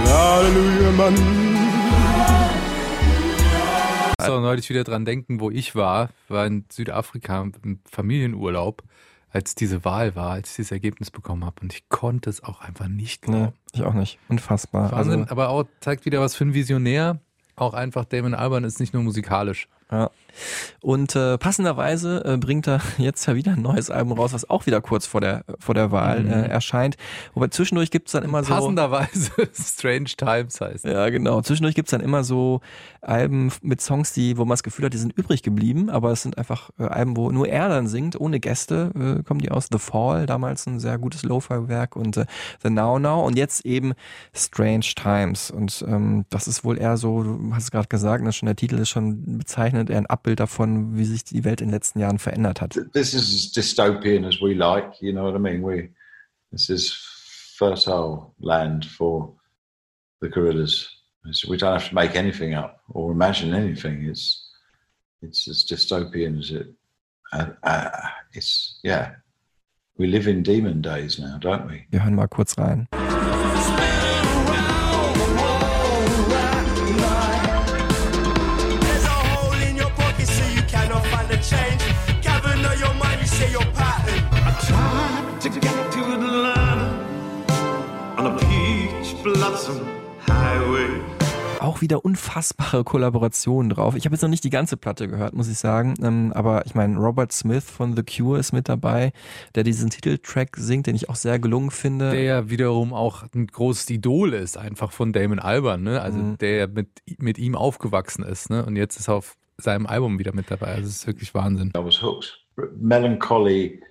[0.06, 1.47] Hallelujah,
[4.20, 4.32] money.
[4.32, 8.84] So, neulich wieder dran denken, wo ich war, war in Südafrika im Familienurlaub,
[9.30, 11.62] als diese Wahl war, als ich dieses Ergebnis bekommen habe.
[11.62, 13.46] Und ich konnte es auch einfach nicht glauben.
[13.46, 14.18] Nee, ich auch nicht.
[14.30, 14.92] Unfassbar.
[14.92, 17.20] Wahnsinn, Also, aber auch zeigt wieder was für ein Visionär.
[17.56, 19.68] Auch einfach Damon Alban ist nicht nur musikalisch.
[19.92, 20.10] ja.
[20.82, 24.66] Und äh, passenderweise äh, bringt er jetzt ja wieder ein neues Album raus, was auch
[24.66, 26.30] wieder kurz vor der vor der Wahl Mhm.
[26.32, 26.96] äh, erscheint.
[27.34, 30.86] Wobei zwischendurch gibt's dann immer so Passenderweise Strange Times heißt.
[30.86, 31.42] Ja, genau.
[31.42, 32.62] Zwischendurch gibt's dann immer so
[33.02, 36.22] Alben mit Songs, die, wo man das Gefühl hat, die sind übrig geblieben, aber es
[36.22, 39.68] sind einfach äh, Alben, wo nur er dann singt, ohne Gäste, äh, kommen die aus.
[39.72, 42.26] The Fall, damals ein sehr gutes Lo-Fi-Werk und äh,
[42.64, 43.94] The Now Now und jetzt eben
[44.34, 45.52] Strange Times.
[45.52, 48.56] Und ähm, das ist wohl eher so, du hast es gerade gesagt, ne, schon der
[48.56, 52.00] Titel ist schon bezeichnet, eher ein Abbild davon, wie sich die Welt in den letzten
[52.00, 52.74] Jahren verändert hat.
[52.94, 55.64] This is as dystopian as we like, you know what I mean?
[55.64, 55.90] We
[56.52, 56.92] this is
[57.58, 59.34] fertile land for
[60.22, 60.90] the gorillas.
[61.26, 64.04] It's- we don't have to make anything up or imagine anything.
[64.10, 64.52] It's
[65.22, 66.68] it's as dystopian as it.
[67.32, 67.90] Uh, uh,
[68.34, 69.12] it's yeah.
[69.98, 71.86] We live in demon days now, don't we?
[71.90, 72.88] Wir hören mal kurz rein.
[91.60, 93.96] Auch wieder unfassbare Kollaborationen drauf.
[93.96, 95.96] Ich habe jetzt noch nicht die ganze Platte gehört, muss ich sagen.
[96.02, 99.12] Ähm, aber ich meine, Robert Smith von The Cure ist mit dabei,
[99.56, 102.12] der diesen Titeltrack singt, den ich auch sehr gelungen finde.
[102.12, 106.02] Der ja wiederum auch ein großes Idol ist, einfach von Damon Alban, ne?
[106.02, 106.38] Also Mhm.
[106.38, 106.88] der ja mit,
[107.18, 108.66] mit ihm aufgewachsen ist, ne?
[108.66, 110.68] Und jetzt ist er auf seinem Album wieder mit dabei.
[110.68, 111.74] Also es ist wirklich Wahnsinn.
[111.76, 112.40] I was hooked.
[112.80, 113.82] Melancholy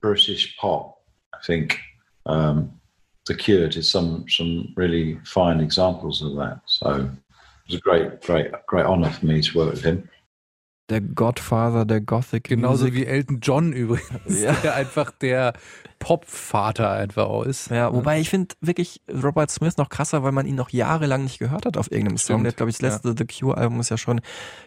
[0.00, 0.96] British pop.
[1.34, 1.76] I think
[2.24, 2.70] um,
[3.26, 6.60] The Cure did some some really fine examples of that.
[6.66, 7.10] So it
[7.68, 10.08] was a great, great, great honour for me to work with him.
[10.88, 12.94] Der Godfather der Gothic Genauso Music.
[12.94, 14.52] wie Elton John übrigens, Ja.
[14.52, 15.54] der einfach der
[15.98, 17.70] Popvater einfach auch ist.
[17.70, 21.40] Ja, wobei ich finde wirklich Robert Smith noch krasser, weil man ihn noch jahrelang nicht
[21.40, 22.36] gehört hat auf irgendeinem Song.
[22.36, 24.20] Stimmt, Der, glaube ich, das letzte The Cure-Album ist ja schon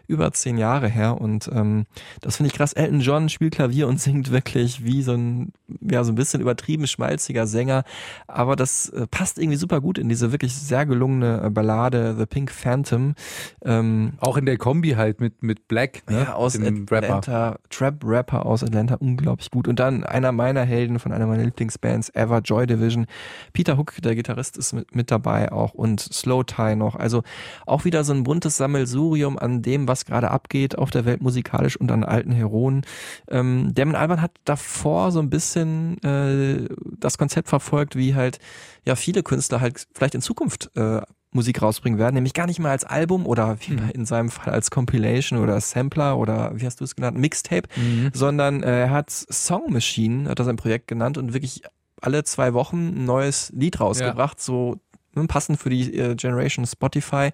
[0.09, 1.85] über zehn Jahre her und ähm,
[2.21, 2.73] das finde ich krass.
[2.73, 6.87] Elton John spielt Klavier und singt wirklich wie so ein, ja, so ein bisschen übertrieben
[6.87, 7.83] schmalziger Sänger,
[8.27, 12.25] aber das äh, passt irgendwie super gut in diese wirklich sehr gelungene äh, Ballade The
[12.25, 13.15] Pink Phantom.
[13.63, 16.23] Ähm, Auch in der Kombi halt mit, mit Black, ne?
[16.23, 19.67] Ja, aus dem Atlanta, Trap-Rapper aus Atlanta, unglaublich gut.
[19.67, 23.05] Und dann einer meiner Helden von einer meiner Lieblingsbands ever, Joy Division.
[23.53, 26.95] Peter Hook, der Gitarrist, ist mit, mit dabei auch und Slow Tie noch.
[26.95, 27.23] Also
[27.65, 31.77] auch wieder so ein buntes Sammelsurium an dem, was gerade abgeht auf der Welt musikalisch
[31.77, 32.83] und an alten Heroen.
[33.29, 38.39] Ähm, Damon Albarn hat davor so ein bisschen äh, das Konzept verfolgt, wie halt
[38.85, 42.71] ja viele Künstler halt vielleicht in Zukunft äh, Musik rausbringen werden, nämlich gar nicht mal
[42.71, 43.89] als Album oder wie Mhm.
[43.93, 48.09] in seinem Fall als Compilation oder Sampler oder wie hast du es genannt, Mixtape, Mhm.
[48.13, 51.61] sondern äh, er hat Song Machine, hat er sein Projekt genannt und wirklich
[52.01, 54.79] alle zwei Wochen ein neues Lied rausgebracht, so ne,
[55.27, 57.31] passend für die äh, Generation Spotify,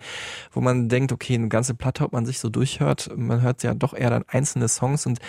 [0.52, 3.74] wo man denkt, okay, eine ganze Platte, ob man sich so durchhört, man hört ja
[3.74, 5.20] doch eher dann einzelne Songs und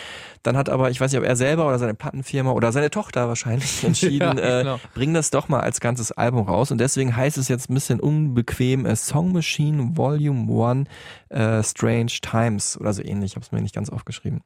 [0.42, 3.28] dann hat aber, ich weiß nicht, ob er selber oder seine Plattenfirma oder seine Tochter
[3.28, 4.80] wahrscheinlich entschieden, Ja, äh, genau.
[4.94, 8.00] bring das doch mal als ganzes Album raus und deswegen heißt es jetzt ein bisschen
[8.00, 10.88] unbequem äh, Song Machine Volume 1
[11.28, 14.42] äh, Strange Times oder so ähnlich, ich habe es mir nicht ganz aufgeschrieben.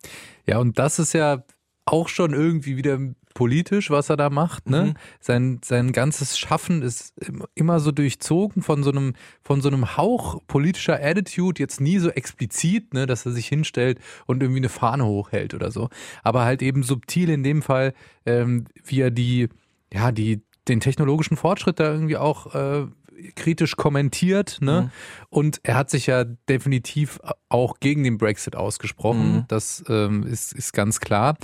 [0.46, 1.44] Ja, und das ist ja
[1.84, 2.98] auch schon irgendwie wieder
[3.34, 4.68] politisch, was er da macht.
[4.68, 4.82] Ne?
[4.84, 4.94] Mhm.
[5.20, 9.96] Sein, sein ganzes Schaffen ist im- immer so durchzogen von so einem, von so einem
[9.96, 14.68] Hauch politischer Attitude, jetzt nie so explizit, ne, dass er sich hinstellt und irgendwie eine
[14.68, 15.88] Fahne hochhält oder so.
[16.22, 17.94] Aber halt eben subtil in dem Fall,
[18.26, 19.48] ähm, wie er die,
[19.92, 22.86] ja, die, den technologischen Fortschritt da irgendwie auch äh,
[23.34, 24.82] kritisch kommentiert, ne?
[24.82, 24.90] Mhm.
[25.28, 29.32] Und er hat sich ja definitiv auch gegen den Brexit ausgesprochen.
[29.32, 29.44] Mhm.
[29.48, 31.36] Das ähm, ist, ist ganz klar.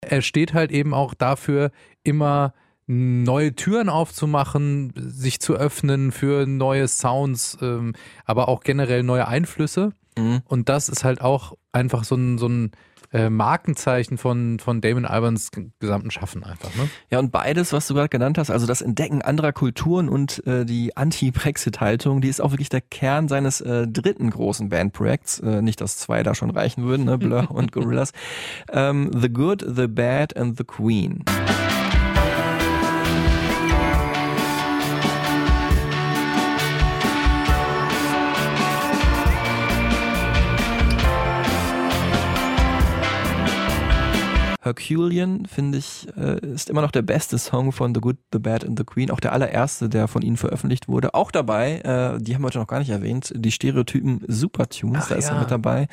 [0.00, 1.70] Er steht halt eben auch dafür,
[2.02, 2.54] immer
[2.86, 9.92] neue Türen aufzumachen, sich zu öffnen für neue Sounds, ähm, aber auch generell neue Einflüsse.
[10.18, 10.42] Mhm.
[10.44, 12.72] Und das ist halt auch einfach so ein, so ein
[13.14, 16.74] äh, Markenzeichen von, von Damon Albans gesamten Schaffen einfach.
[16.74, 16.90] Ne?
[17.10, 20.64] Ja, und beides, was du gerade genannt hast, also das Entdecken anderer Kulturen und äh,
[20.64, 25.40] die Anti-Brexit-Haltung, die ist auch wirklich der Kern seines äh, dritten großen Bandprojekts.
[25.40, 27.16] Äh, nicht, dass zwei da schon reichen würden, ne?
[27.16, 28.12] Blur und Gorillaz.
[28.72, 31.24] Ähm, the Good, The Bad and The Queen.
[44.64, 48.64] Herculean, finde ich, äh, ist immer noch der beste Song von The Good, The Bad
[48.64, 49.10] and The Queen.
[49.10, 51.12] Auch der allererste, der von ihnen veröffentlicht wurde.
[51.14, 55.08] Auch dabei, äh, die haben wir heute noch gar nicht erwähnt, die Stereotypen Supertunes, Ach
[55.08, 55.40] da ist er ja.
[55.40, 55.86] mit dabei.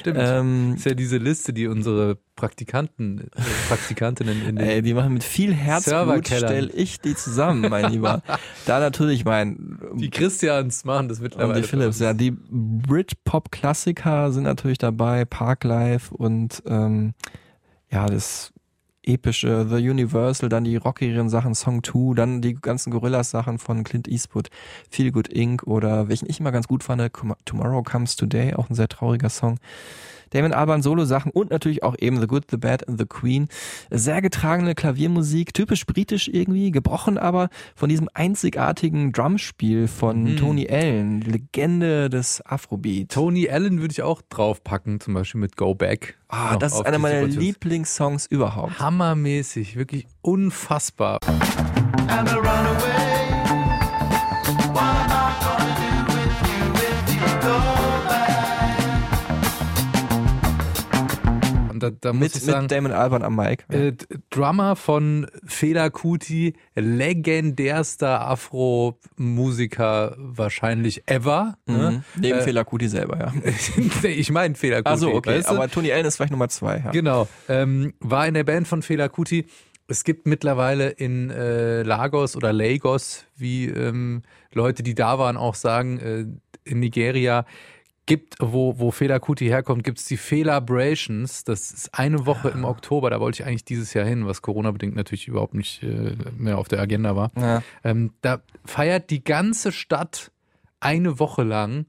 [0.00, 0.18] Stimmt.
[0.20, 3.24] Ähm, ist ja diese Liste, die unsere Praktikanten, äh,
[3.68, 6.50] Praktikantinnen in den Ey, die machen mit viel Herzblut, Serverkellern.
[6.50, 8.22] stell ich die zusammen, mein Lieber.
[8.66, 9.78] Da natürlich mein...
[9.94, 11.60] Die Christians machen das Und mittlerweile.
[11.62, 17.14] die Philips, ja, die Britpop-Klassiker sind natürlich dabei, Parklife und ähm,
[17.96, 18.52] ja, das
[19.02, 24.06] epische The Universal, dann die rockigeren Sachen, Song 2, dann die ganzen Gorillas-Sachen von Clint
[24.06, 24.50] Eastwood,
[24.90, 25.62] Feel Good Inc.
[25.62, 27.10] oder welchen ich immer ganz gut fand,
[27.46, 29.58] Tomorrow Comes Today, auch ein sehr trauriger Song.
[30.30, 33.48] Damon Albarn Solo-Sachen und natürlich auch eben The Good, The Bad and The Queen.
[33.90, 40.36] Sehr getragene Klaviermusik, typisch britisch irgendwie, gebrochen aber von diesem einzigartigen Drumspiel von Mhm.
[40.36, 43.10] Tony Allen, Legende des Afrobeat.
[43.10, 46.16] Tony Allen würde ich auch draufpacken, zum Beispiel mit Go Back.
[46.28, 47.26] Ah, das ist einer meiner.
[47.26, 48.78] Lieblingssongs überhaupt.
[48.80, 51.18] Hammermäßig, wirklich unfassbar.
[52.08, 53.05] And I run away.
[61.76, 63.66] Und da, da muss Mit, ich sagen, mit Damon Albarn am Mic.
[63.68, 71.58] äh, D- Drummer von Fela Kuti, legendärster Afro-Musiker wahrscheinlich ever.
[71.66, 72.02] Ne?
[72.16, 72.20] Mhm.
[72.22, 73.32] Neben Äh, Fela Kuti selber, ja.
[74.08, 74.88] ich meine Fela Kuti.
[74.88, 75.36] Ach so, okay.
[75.36, 75.54] weißt du?
[75.54, 76.78] Aber Tony Allen ist vielleicht Nummer zwei.
[76.84, 76.90] Ja.
[76.92, 77.28] Genau.
[77.48, 79.44] Ähm, war in der Band von Fela Kuti.
[79.88, 84.22] Es gibt mittlerweile in äh, Lagos oder Lagos, wie ähm,
[84.52, 86.24] Leute, die da waren, auch sagen, äh,
[86.68, 87.44] in Nigeria,
[88.06, 91.44] gibt, wo, wo Fela Kuti herkommt, gibt es die Felabrations.
[91.44, 94.94] Das ist eine Woche im Oktober, da wollte ich eigentlich dieses Jahr hin, was Corona-bedingt
[94.94, 97.32] natürlich überhaupt nicht äh, mehr auf der Agenda war.
[97.36, 97.62] Ja.
[97.84, 100.30] Ähm, da feiert die ganze Stadt
[100.80, 101.86] eine Woche lang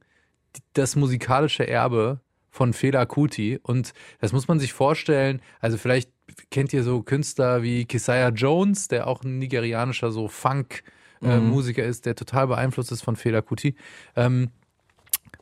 [0.74, 3.59] das musikalische Erbe von Fela Kuti.
[3.61, 5.41] Und das muss man sich vorstellen.
[5.59, 6.11] Also vielleicht
[6.49, 10.30] kennt ihr so Künstler wie Kisaya Jones, der auch ein nigerianischer so Mhm.
[10.30, 13.76] Funk-Musiker ist, der total beeinflusst ist von Fela Kuti.
[14.15, 14.49] Ähm,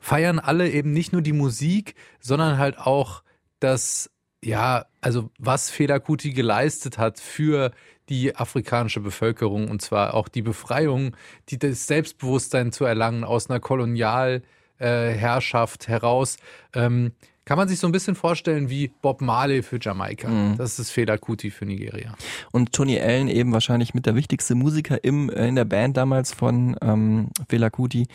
[0.06, 3.24] feiern alle eben nicht nur die Musik, sondern halt auch
[3.60, 4.12] das,
[4.44, 7.72] ja, also was Fela Kuti geleistet hat für
[8.10, 11.18] die afrikanische Bevölkerung und zwar auch die Befreiung,
[11.50, 16.38] die, das Selbstbewusstsein zu erlangen aus einer Kolonialherrschaft heraus.
[16.76, 17.14] Ähm,
[17.46, 20.28] Kann man sich so ein bisschen vorstellen wie Bob Marley für Jamaika.
[20.28, 20.58] Mhm.
[20.58, 22.16] Das ist Fela Kuti für Nigeria.
[22.52, 26.34] Und Tony Allen eben wahrscheinlich mit der wichtigste Musiker im, äh, in der Band damals
[26.34, 28.08] von ähm, Fela Kuti.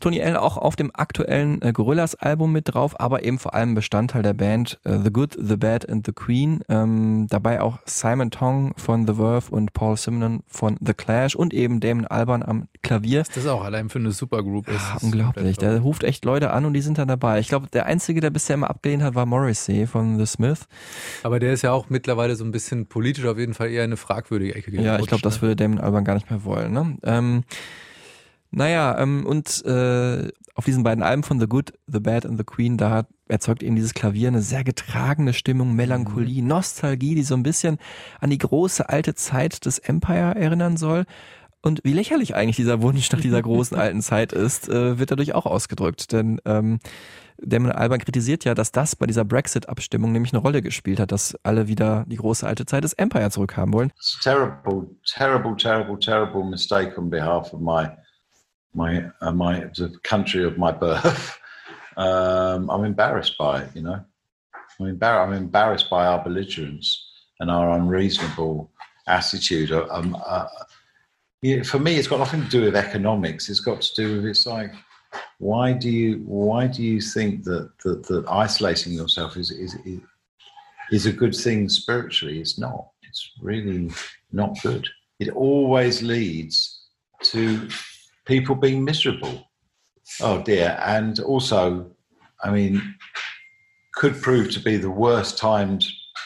[0.00, 4.22] Tony Allen auch auf dem aktuellen äh, Gorillas-Album mit drauf, aber eben vor allem Bestandteil
[4.22, 6.60] der Band äh, The Good, The Bad and The Queen.
[6.70, 11.52] Ähm, dabei auch Simon Tong von The Verve und Paul Simon von The Clash und
[11.52, 13.24] eben Damon Albarn am Klavier.
[13.24, 14.80] Das ist auch allein für eine Supergroup ist.
[14.80, 15.58] Ah, unglaublich.
[15.58, 17.40] Der ruft echt Leute an und die sind dann dabei.
[17.40, 20.66] Ich glaube, der Einzige, der bisher immer abgelehnt hat, war Morrissey von The Smith.
[21.22, 23.96] Aber der ist ja auch mittlerweile so ein bisschen politisch auf jeden Fall eher eine
[23.96, 26.72] fragwürdige Ecke Ja, ich glaube, das würde Damon Albarn gar nicht mehr wollen.
[26.72, 26.96] Ne?
[27.02, 27.44] Ähm,
[28.50, 32.44] naja, ähm, und äh, auf diesen beiden Alben von The Good, The Bad and The
[32.44, 37.44] Queen, da erzeugt eben dieses Klavier eine sehr getragene Stimmung, Melancholie, Nostalgie, die so ein
[37.44, 37.78] bisschen
[38.20, 41.04] an die große alte Zeit des Empire erinnern soll.
[41.62, 45.34] Und wie lächerlich eigentlich dieser Wunsch nach dieser großen alten Zeit ist, äh, wird dadurch
[45.34, 46.12] auch ausgedrückt.
[46.12, 46.80] Denn ähm,
[47.42, 51.36] Damon Albarn kritisiert ja, dass das bei dieser Brexit-Abstimmung nämlich eine Rolle gespielt hat, dass
[51.42, 53.92] alle wieder die große alte Zeit des Empire zurückhaben wollen.
[53.96, 57.88] It's terrible, terrible, terrible, terrible mistake on behalf of my
[58.72, 61.38] my uh, my the country of my birth.
[61.96, 63.70] um, I'm embarrassed by it.
[63.74, 64.04] You know,
[64.78, 66.96] I'm, embar- I'm embarrassed by our belligerence
[67.40, 68.70] and our unreasonable
[69.06, 69.72] attitude.
[69.72, 70.46] Um, uh,
[71.64, 73.48] for me, it's got nothing to do with economics.
[73.48, 74.74] It's got to do with it's like
[75.38, 80.00] why do you why do you think that that, that isolating yourself is, is is
[80.92, 82.40] is a good thing spiritually?
[82.40, 82.88] It's not.
[83.02, 83.90] It's really
[84.32, 84.88] not good.
[85.18, 86.86] It always leads
[87.22, 87.68] to
[88.24, 89.48] people being miserable.
[90.20, 90.78] Oh dear.
[90.84, 91.90] And also,
[92.42, 92.94] I mean,
[93.94, 95.84] could prove to be the worst timed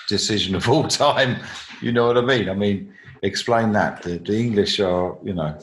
[0.08, 1.38] decision of all time.
[1.80, 2.48] You know what I mean?
[2.48, 4.02] I mean, explain that.
[4.02, 5.58] The, the English are, you know,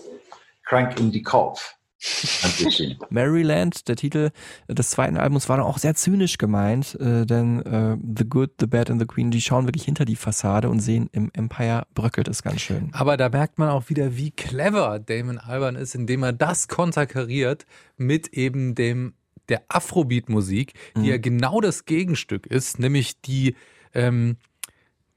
[0.65, 1.59] crank in die Kopf.
[3.09, 4.31] Maryland, der Titel
[4.67, 8.67] des zweiten Albums, war dann auch sehr zynisch gemeint, äh, denn äh, The Good, The
[8.67, 12.27] Bad and The Queen, die schauen wirklich hinter die Fassade und sehen, im Empire bröckelt
[12.27, 12.89] es ganz schön.
[12.93, 17.65] Aber da merkt man auch wieder, wie clever Damon Albarn ist, indem er das konterkariert
[17.97, 19.13] mit eben dem
[19.49, 21.05] der Afrobeat-Musik, die Mhm.
[21.05, 23.55] ja genau das Gegenstück ist, nämlich die
[23.93, 24.37] ähm,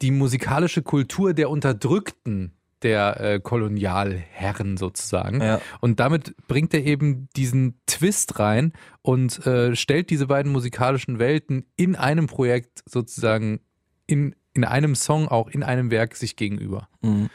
[0.02, 2.52] die musikalische Kultur der Unterdrückten
[2.84, 5.40] der äh, Kolonialherren sozusagen.
[5.40, 5.60] Ja.
[5.80, 8.72] Und damit bringt er eben diesen Twist rein
[9.02, 13.60] und äh, stellt diese beiden musikalischen Welten in einem Projekt sozusagen
[14.06, 16.88] in, in einem Song, auch in einem Werk sich gegenüber.
[17.02, 17.30] Mhm.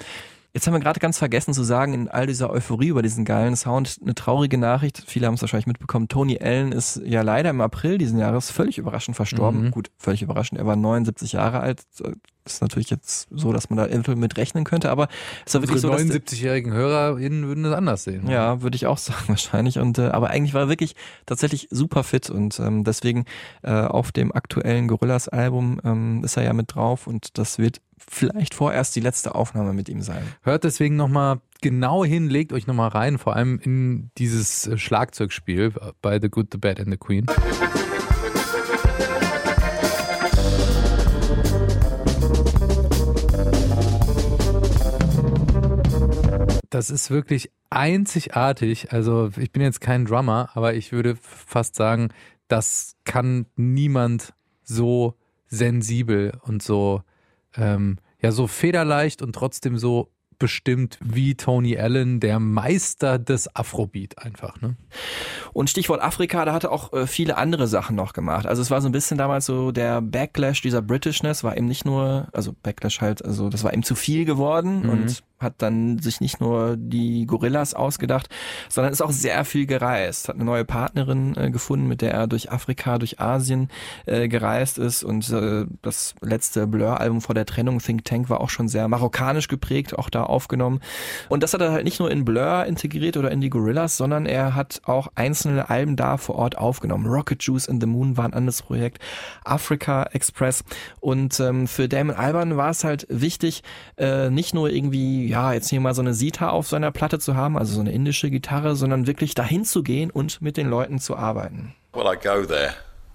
[0.53, 3.55] Jetzt haben wir gerade ganz vergessen zu sagen, in all dieser Euphorie über diesen geilen
[3.55, 5.03] Sound, eine traurige Nachricht.
[5.05, 6.07] Viele haben es wahrscheinlich mitbekommen.
[6.07, 9.65] Tony Allen ist ja leider im April diesen Jahres völlig überraschend verstorben.
[9.65, 9.71] Mhm.
[9.71, 10.59] Gut, völlig überraschend.
[10.59, 11.83] Er war 79 Jahre alt.
[12.45, 15.07] Ist natürlich jetzt so, dass man da eventuell mit rechnen könnte, aber
[15.45, 18.27] es war wirklich so, dass 79-jährigen HörerInnen würden das anders sehen.
[18.27, 19.77] ja, würde ich auch sagen wahrscheinlich.
[19.77, 20.95] Und äh, aber eigentlich war er wirklich
[21.27, 23.25] tatsächlich super fit und ähm, deswegen
[23.61, 28.53] äh, auf dem aktuellen Gorillas-Album ähm, ist er ja mit drauf und das wird vielleicht
[28.53, 30.23] vorerst die letzte Aufnahme mit ihm sein.
[30.41, 35.73] Hört deswegen nochmal genau hin, legt euch nochmal rein, vor allem in dieses äh, Schlagzeugspiel
[36.01, 37.25] bei The Good, The Bad and The Queen.
[46.69, 48.93] Das ist wirklich einzigartig.
[48.93, 52.09] Also ich bin jetzt kein Drummer, aber ich würde fast sagen,
[52.47, 54.33] das kann niemand
[54.63, 55.15] so
[55.47, 57.01] sensibel und so
[57.55, 64.17] ähm, ja so federleicht und trotzdem so bestimmt wie Tony Allen, der Meister des Afrobeat
[64.19, 64.61] einfach.
[64.61, 64.77] Ne?
[65.51, 68.45] Und Stichwort Afrika, da hat er auch äh, viele andere Sachen noch gemacht.
[68.45, 71.83] Also es war so ein bisschen damals so der Backlash dieser Britishness war eben nicht
[71.83, 74.89] nur, also Backlash halt, also das war ihm zu viel geworden Mhm.
[74.89, 78.29] und hat dann sich nicht nur die Gorillas ausgedacht,
[78.67, 82.27] sondern ist auch sehr viel gereist, hat eine neue Partnerin äh, gefunden, mit der er
[82.27, 83.69] durch Afrika, durch Asien
[84.05, 88.49] äh, gereist ist und äh, das letzte Blur-Album vor der Trennung Think Tank war auch
[88.49, 90.81] schon sehr marokkanisch geprägt, auch da aufgenommen.
[91.29, 94.25] Und das hat er halt nicht nur in Blur integriert oder in die Gorillas, sondern
[94.25, 97.05] er hat auch einzelne Alben da vor Ort aufgenommen.
[97.05, 98.99] Rocket Juice and the Moon war ein anderes Projekt,
[99.43, 100.63] Africa Express
[100.99, 103.63] und ähm, für Damon Albarn war es halt wichtig,
[103.97, 107.35] äh, nicht nur irgendwie ja, jetzt hier mal so eine Sita auf seiner Platte zu
[107.35, 110.99] haben, also so eine indische Gitarre, sondern wirklich dahin zu gehen und mit den Leuten
[110.99, 111.73] zu arbeiten.
[111.93, 112.73] Well, I go there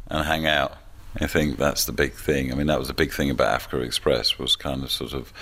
[0.09, 0.73] and hang out.
[1.21, 2.51] I think that's the big thing.
[2.51, 5.33] I mean, that was the big thing about Africa Express was kind of sort of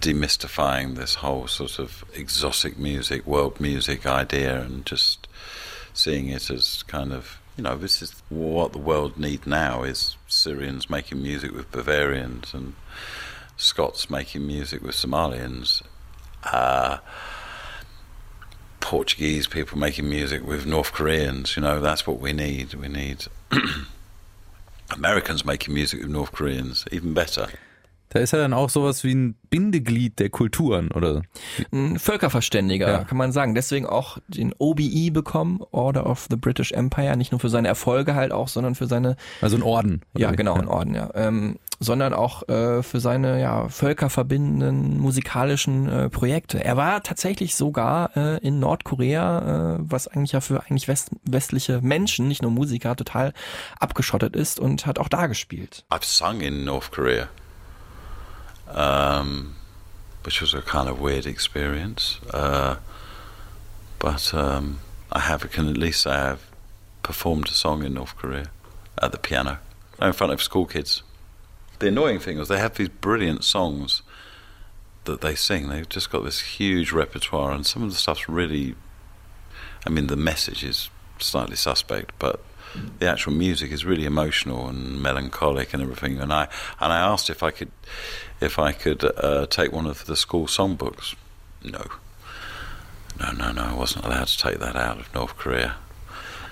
[0.00, 5.28] demystifying this whole sort of exotic music, world music idea, and just
[5.92, 10.16] seeing it as kind of you know this is what the world need now is
[10.28, 12.74] Syrians making music with Bavarians and
[13.58, 15.82] Scots making music with Somalians.
[16.44, 16.98] Uh,
[18.80, 21.54] Portuguese people making music with North Koreans.
[21.56, 22.74] You know, that's what we need.
[22.74, 23.28] We need
[24.90, 27.48] Americans making music with North Koreans, even better.
[28.10, 31.22] Da ist er dann auch sowas wie ein Bindeglied der Kulturen, oder?
[31.72, 33.04] Ein Völkerverständiger, Ja.
[33.04, 33.54] kann man sagen.
[33.54, 38.14] Deswegen auch den OBE bekommen, Order of the British Empire, nicht nur für seine Erfolge
[38.14, 40.02] halt auch, sondern für seine Also ein Orden.
[40.14, 40.36] Ja, wie?
[40.36, 41.08] genau, ein Orden, ja.
[41.14, 46.62] Ähm, sondern auch äh, für seine ja, völkerverbindenden musikalischen äh, Projekte.
[46.64, 51.80] Er war tatsächlich sogar äh, in Nordkorea, äh, was eigentlich ja für eigentlich west westliche
[51.82, 53.32] Menschen, nicht nur Musiker, total
[53.78, 55.84] abgeschottet ist und hat auch da gespielt.
[55.90, 57.28] I've sung in North Korea,
[58.68, 59.54] um,
[60.24, 62.20] which was a kind of weird experience.
[62.32, 62.76] Uh,
[63.98, 64.78] but um,
[65.10, 66.46] I have, can at least say I've
[67.02, 68.46] performed a song in North Korea
[69.00, 69.58] at the piano
[70.00, 71.02] in front of school kids.
[71.82, 74.02] The annoying thing was they have these brilliant songs
[75.02, 75.68] that they sing.
[75.68, 78.76] They've just got this huge repertoire, and some of the stuff's really.
[79.84, 82.40] I mean, the message is slightly suspect, but
[83.00, 86.20] the actual music is really emotional and melancholic and everything.
[86.20, 86.46] And I
[86.78, 87.72] and I asked if I could
[88.40, 91.16] if I could uh, take one of the school songbooks.
[91.64, 91.84] No,
[93.18, 93.62] no, no, no.
[93.62, 95.74] I wasn't allowed to take that out of North Korea.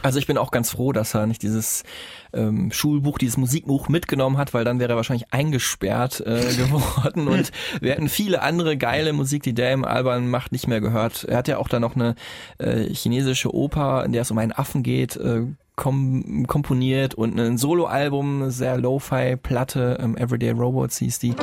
[0.03, 1.85] Also ich bin auch ganz froh, dass er nicht dieses
[2.33, 7.51] ähm, Schulbuch, dieses Musikbuch mitgenommen hat, weil dann wäre er wahrscheinlich eingesperrt äh, geworden und
[7.81, 11.25] wir hätten viele andere geile Musik, die der im Alban macht, nicht mehr gehört.
[11.25, 12.15] Er hat ja auch da noch eine
[12.59, 15.43] äh, chinesische Oper, in der es um einen Affen geht, äh,
[15.77, 21.35] kom komponiert und ein Soloalbum, sehr Lo-Fi-Platte, ähm, Everyday Robots hieß die.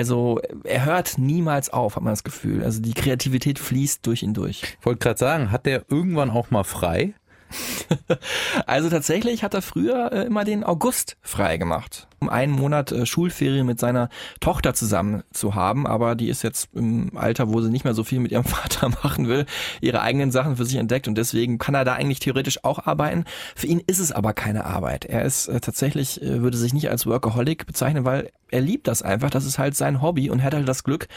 [0.00, 2.64] Also er hört niemals auf, hat man das Gefühl.
[2.64, 4.62] Also die Kreativität fließt durch ihn durch.
[4.80, 7.12] Ich wollte gerade sagen, hat der irgendwann auch mal frei?
[8.66, 13.06] Also tatsächlich hat er früher äh, immer den August frei gemacht, um einen Monat äh,
[13.06, 14.08] Schulferien mit seiner
[14.40, 15.86] Tochter zusammen zu haben.
[15.86, 18.88] Aber die ist jetzt im Alter, wo sie nicht mehr so viel mit ihrem Vater
[18.88, 19.46] machen will,
[19.80, 23.24] ihre eigenen Sachen für sich entdeckt und deswegen kann er da eigentlich theoretisch auch arbeiten.
[23.56, 25.04] Für ihn ist es aber keine Arbeit.
[25.04, 29.30] Er ist äh, tatsächlich, würde sich nicht als Workaholic bezeichnen, weil er liebt das einfach.
[29.30, 31.08] Das ist halt sein Hobby und hat halt das Glück,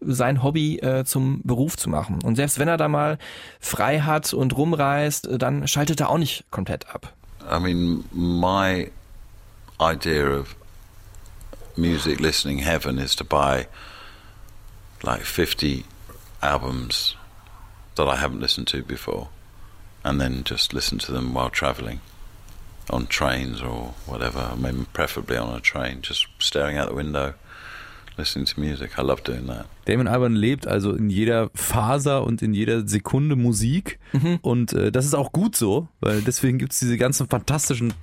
[0.00, 2.20] sein Hobby äh, zum Beruf zu machen.
[2.22, 3.18] Und selbst wenn er da mal
[3.60, 7.12] frei hat und rumreist, äh, dann schaltet er auch nicht komplett ab.
[7.50, 8.90] I mean, my
[9.80, 10.54] idea of
[11.76, 13.66] music listening heaven is to buy
[15.02, 15.84] like 50
[16.40, 17.16] albums
[17.96, 19.28] that I haven't listened to before
[20.04, 22.00] and then just listen to them while traveling
[22.88, 24.50] on trains or whatever.
[24.52, 27.34] I mean, preferably on a train, just staring out the window,
[28.20, 28.98] listening to music.
[28.98, 29.66] I love doing that.
[29.86, 33.98] Damon Albarn lebt also in jeder Faser und in jeder Sekunde Musik.
[34.42, 37.94] Und äh, das ist auch gut so, weil deswegen gibt es diese ganzen fantastischen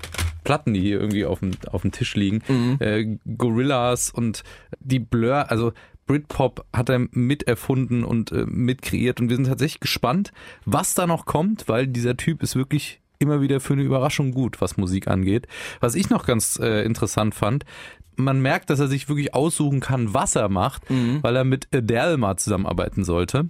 [0.43, 2.41] Platten, die hier irgendwie auf dem, auf dem Tisch liegen.
[2.79, 4.43] Äh, Gorillas und
[4.79, 5.71] die Blur, also
[6.07, 9.19] Britpop hat er miterfunden und äh, mitkreiert.
[9.19, 10.31] Und wir sind tatsächlich gespannt,
[10.65, 14.61] was da noch kommt, weil dieser Typ ist wirklich immer wieder für eine Überraschung gut,
[14.61, 15.47] was Musik angeht.
[15.79, 17.65] Was ich noch ganz äh, interessant fand,
[18.17, 20.83] man merkt, dass er sich wirklich aussuchen kann, was er macht,
[21.21, 23.49] weil er mit Adele mal zusammenarbeiten sollte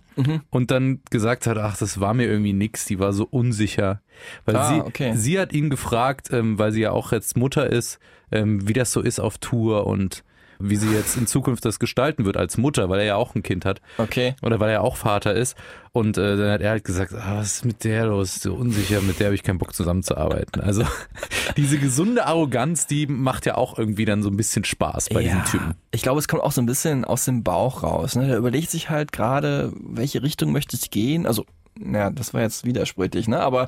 [0.51, 4.01] und dann gesagt hat, ach, das war mir irgendwie nix, die war so unsicher.
[4.45, 5.13] Weil Ah, sie, okay.
[5.15, 7.99] sie hat ihn gefragt, ähm, weil sie ja auch jetzt Mutter ist,
[8.31, 10.23] ähm, wie das so ist auf Tour und
[10.59, 13.43] wie sie jetzt in Zukunft das gestalten wird als Mutter, weil er ja auch ein
[13.43, 13.81] Kind hat.
[13.97, 14.35] Okay.
[14.41, 15.55] Oder weil er auch Vater ist.
[15.91, 18.35] Und äh, dann hat er halt gesagt, ah, was ist mit der los?
[18.35, 20.61] So unsicher, mit der habe ich keinen Bock zusammenzuarbeiten.
[20.61, 20.83] Also
[21.57, 25.43] diese gesunde Arroganz, die macht ja auch irgendwie dann so ein bisschen Spaß bei diesem
[25.45, 25.75] Typen.
[25.91, 28.15] Ich glaube, es kommt auch so ein bisschen aus dem Bauch raus.
[28.15, 28.27] Ne?
[28.27, 31.25] Der überlegt sich halt gerade, welche Richtung möchte ich gehen.
[31.25, 31.45] Also,
[31.79, 33.39] naja, das war jetzt widersprüchlich, ne?
[33.39, 33.67] Aber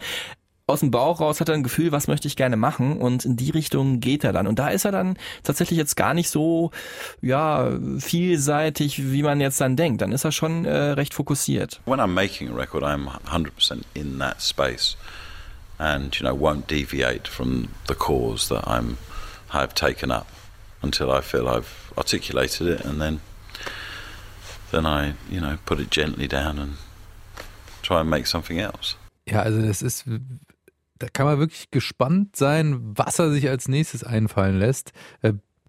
[0.69, 3.35] aus dem Bauch raus hat er ein Gefühl, was möchte ich gerne machen und in
[3.35, 4.47] die Richtung geht er dann.
[4.47, 6.71] Und da ist er dann tatsächlich jetzt gar nicht so,
[7.21, 10.01] ja, vielseitig, wie man jetzt dann denkt.
[10.01, 11.81] Dann ist er schon äh, recht fokussiert.
[11.85, 14.95] When I'm making a record, I'm 100% in that space
[15.77, 18.97] and, you know, won't deviate from the cause that I'm,
[19.51, 20.27] I've taken up
[20.81, 23.21] until I feel I've articulated it and then,
[24.71, 26.77] then I, you know, put it gently down and
[27.81, 28.95] try and make something else.
[29.25, 30.05] Ja, also das ist,
[30.99, 34.91] da kann man wirklich gespannt sein, was er sich als nächstes einfallen lässt.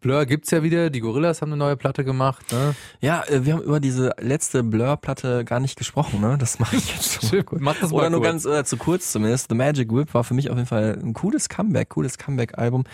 [0.01, 2.53] Blur gibt's ja wieder, die Gorillas haben eine neue Platte gemacht.
[2.53, 2.75] Ne?
[3.01, 6.37] Ja, äh, wir haben über diese letzte Blur-Platte gar nicht gesprochen, ne?
[6.39, 7.45] Das mache ich jetzt schon.
[7.61, 8.45] Mach das mal Oder nur kurz.
[8.45, 9.49] ganz äh, zu kurz zumindest.
[9.51, 12.85] The Magic Whip war für mich auf jeden Fall ein cooles Comeback, cooles Comeback-Album.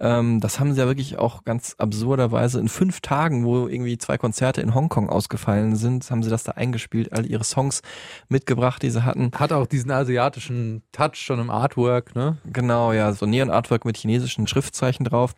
[0.00, 4.18] Ähm, das haben sie ja wirklich auch ganz absurderweise in fünf Tagen, wo irgendwie zwei
[4.18, 7.82] Konzerte in Hongkong ausgefallen sind, haben sie das da eingespielt, all ihre Songs
[8.28, 9.30] mitgebracht, die sie hatten.
[9.34, 12.38] Hat auch diesen asiatischen Touch schon im Artwork, ne?
[12.52, 15.34] Genau, ja, so Neon-Artwork mit chinesischen Schriftzeichen drauf.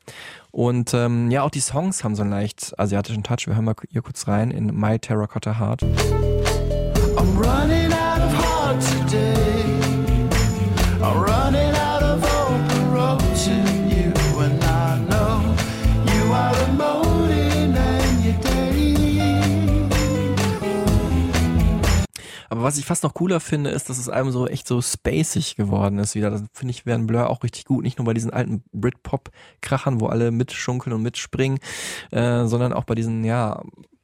[0.52, 3.46] Und ähm, ja, auch die Songs haben so einen leicht asiatischen Touch.
[3.46, 5.82] Wir hören mal hier kurz rein in My Terracotta Heart.
[5.82, 9.60] I'm running out of heart today.
[11.02, 13.79] I'm running out of open roads in
[22.60, 25.56] Aber was ich fast noch cooler finde, ist, dass es einem so echt so spacig
[25.56, 26.28] geworden ist wieder.
[26.28, 27.82] Das finde ich, werden Blur auch richtig gut.
[27.82, 31.58] Nicht nur bei diesen alten Britpop-Krachern, wo alle mitschunkeln und mitspringen,
[32.10, 33.62] äh, sondern auch bei diesen, ja,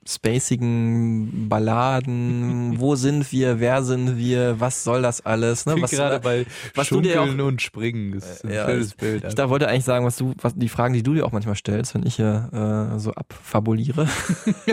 [0.08, 2.74] spacigen Balladen.
[2.80, 3.60] Wo sind wir?
[3.60, 4.60] Wer sind wir?
[4.60, 5.66] Was soll das alles?
[5.66, 5.76] Ne?
[5.80, 8.12] Was, gerade bei was du dir auch, Schunkeln und Springen.
[8.12, 9.24] Das ist ein ja, schönes Bild.
[9.24, 11.56] ich da wollte eigentlich sagen, was du, was die Fragen, die du dir auch manchmal
[11.56, 14.08] stellst, wenn ich hier äh, so abfabuliere.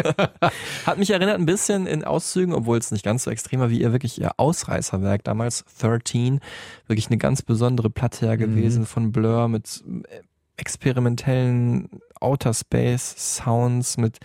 [0.86, 3.82] Hat mich erinnert ein bisschen in Auszügen, obwohl es nicht ganz so extrem war, wie
[3.82, 6.40] ihr wirklich ihr Ausreißerwerk damals, 13,
[6.88, 8.86] wirklich eine ganz besondere Platte ja gewesen Mhm.
[8.86, 10.22] von Blur mit äh,
[10.58, 14.20] experimentellen Outer Space Sounds, mit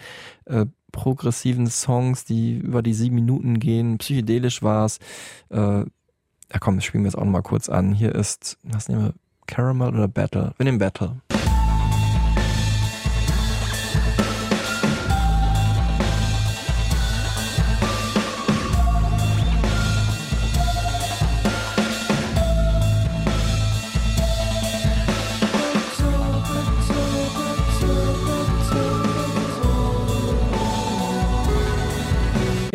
[0.47, 3.99] äh, progressiven Songs, die über die sieben Minuten gehen.
[3.99, 4.99] Psychedelisch war es.
[5.51, 5.85] Äh,
[6.51, 7.93] ja komm, das spielen wir jetzt auch noch mal kurz an.
[7.93, 9.15] Hier ist, was nehmen wir?
[9.47, 10.53] Caramel oder Battle?
[10.59, 11.17] Wir nehmen Battle.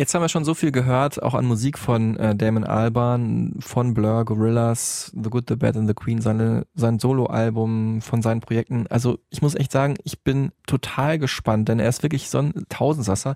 [0.04, 3.94] Jetzt haben wir schon so viel gehört, auch an Musik von äh, Damon Albarn, von
[3.94, 8.86] Blur, Gorillaz, The Good, The Bad and The Queen, seine, sein Soloalbum, von seinen Projekten.
[8.88, 12.52] Also ich muss echt sagen, ich bin total gespannt, denn er ist wirklich so ein
[12.68, 13.34] Tausendsasser,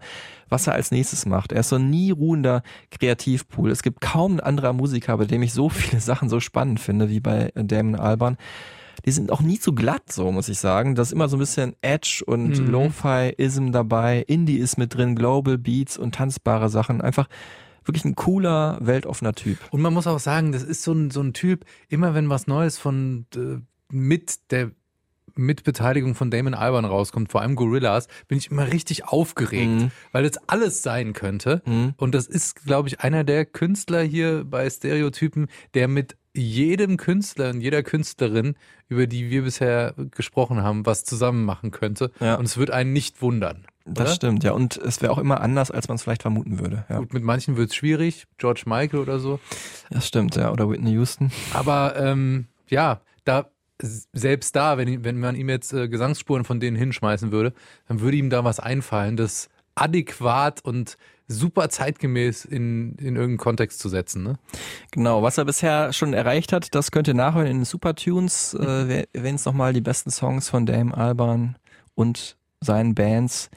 [0.50, 1.52] was er als nächstes macht.
[1.52, 3.70] Er ist so ein nie ruhender Kreativpool.
[3.70, 7.08] Es gibt kaum ein anderer Musiker, bei dem ich so viele Sachen so spannend finde
[7.08, 8.36] wie bei äh, Damon Albarn.
[9.04, 10.94] Die sind auch nie zu glatt, so muss ich sagen.
[10.94, 12.66] Da ist immer so ein bisschen Edge und Mhm.
[12.70, 14.24] Lo-Fi-Ism dabei.
[14.26, 17.00] Indie ist mit drin, Global Beats und tanzbare Sachen.
[17.00, 17.28] Einfach
[17.84, 19.58] wirklich ein cooler, weltoffener Typ.
[19.70, 22.46] Und man muss auch sagen, das ist so ein, so ein Typ, immer wenn was
[22.46, 23.58] Neues von äh,
[23.90, 24.72] mit der
[25.36, 29.90] Mitbeteiligung von Damon Albarn rauskommt, vor allem Gorillas, bin ich immer richtig aufgeregt, Mhm.
[30.12, 31.62] weil das alles sein könnte.
[31.64, 31.94] Mhm.
[31.96, 37.50] Und das ist, glaube ich, einer der Künstler hier bei Stereotypen, der mit jedem Künstler
[37.50, 38.54] und jeder Künstlerin,
[38.88, 42.10] über die wir bisher gesprochen haben, was zusammen machen könnte.
[42.20, 42.36] Ja.
[42.36, 43.66] Und es wird einen nicht wundern.
[43.84, 44.14] Das oder?
[44.14, 44.52] stimmt, ja.
[44.52, 46.84] Und es wäre auch immer anders, als man es vielleicht vermuten würde.
[46.88, 46.98] Ja.
[46.98, 49.40] Gut, mit manchen wird es schwierig, George Michael oder so.
[49.90, 50.52] Das stimmt, ja.
[50.52, 51.30] Oder Whitney Houston.
[51.52, 56.76] Aber ähm, ja, da selbst da, wenn, wenn man ihm jetzt äh, Gesangsspuren von denen
[56.76, 57.52] hinschmeißen würde,
[57.86, 60.98] dann würde ihm da was einfallen, das adäquat und
[61.28, 64.22] super zeitgemäß in, in irgendeinen Kontext zu setzen.
[64.22, 64.38] Ne?
[64.90, 68.54] Genau, was er bisher schon erreicht hat, das könnt ihr nachhören in den Super Tunes.
[68.54, 71.56] Äh, wir erwähnen es nochmal, die besten Songs von Dame Alban
[71.94, 73.50] und seinen Bands.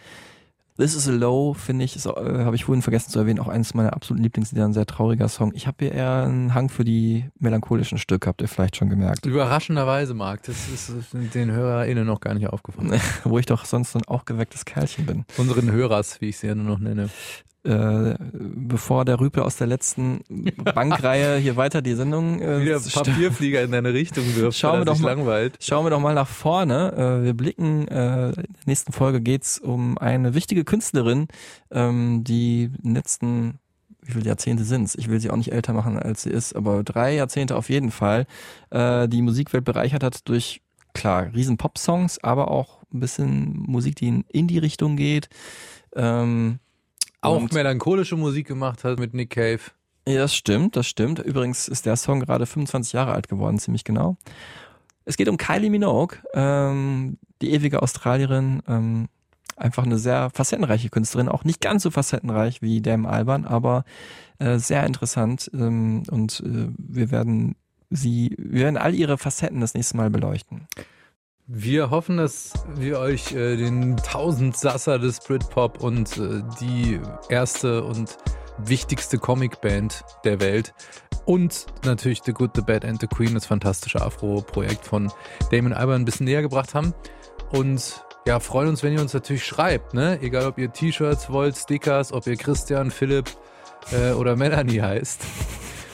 [0.77, 3.73] This is a Low, finde ich, äh, habe ich vorhin vergessen zu erwähnen, auch eines
[3.73, 5.51] meiner absoluten Lieblingslieder, ein sehr trauriger Song.
[5.53, 9.25] Ich habe hier eher einen Hang für die melancholischen Stücke, habt ihr vielleicht schon gemerkt.
[9.25, 12.99] Überraschenderweise, Marc, das ist den HörerInnen noch gar nicht aufgefallen.
[13.23, 15.25] Wo ich doch sonst ein aufgewecktes Kerlchen bin.
[15.37, 17.09] Unseren Hörers, wie ich sie ja nur noch nenne.
[17.63, 20.21] Äh, bevor der Rüpel aus der letzten
[20.75, 24.85] Bankreihe hier weiter die Sendung äh, Wieder st- Papierflieger in deine Richtung wirft, Schauen wir
[24.85, 25.57] doch mal, langweilt.
[25.59, 26.91] Schauen wir doch mal nach vorne.
[27.21, 31.27] Äh, wir blicken, äh, in der nächsten Folge geht's um eine wichtige Künstlerin,
[31.69, 33.59] ähm, die in den letzten,
[34.01, 34.95] wie viele Jahrzehnte sind's?
[34.95, 37.91] Ich will sie auch nicht älter machen, als sie ist, aber drei Jahrzehnte auf jeden
[37.91, 38.25] Fall,
[38.71, 40.61] äh, die Musikwelt bereichert hat durch,
[40.95, 45.29] klar, riesen Pop-Songs, aber auch ein bisschen Musik, die in Indie-Richtung geht.
[45.95, 46.57] Ähm,
[47.21, 49.59] Auch und- melancholische Musik gemacht hat mit Nick Cave.
[50.07, 51.19] ja, das stimmt, das stimmt.
[51.19, 54.17] Übrigens ist der Song gerade 25 Jahre alt geworden, ziemlich genau.
[55.05, 59.07] Es geht um Kylie Minogue, ähm, die ewige Australierin, ähm,
[59.55, 63.83] einfach eine sehr facettenreiche Künstlerin, auch nicht ganz so facettenreich wie Dame Alban, aber
[64.39, 67.55] äh, sehr interessant ähm, und äh, wir werden
[67.89, 70.67] sie, wir werden all ihre Facetten das nächste Mal beleuchten.
[71.53, 76.97] Wir hoffen, dass wir euch äh, den Tausendsasser des Britpop und äh, die
[77.27, 78.17] erste und
[78.57, 80.73] wichtigste Comicband der Welt
[81.25, 85.11] und natürlich The Good, The Bad and The Queen, das fantastische Afro-Projekt von
[85.51, 86.93] Damon Albarn ein bisschen näher gebracht haben.
[87.51, 90.19] Und ja, freuen uns, wenn ihr uns natürlich schreibt, ne?
[90.21, 93.29] Egal, ob ihr T-Shirts wollt, Stickers, ob ihr Christian, Philipp
[93.91, 95.19] äh, oder Melanie heißt.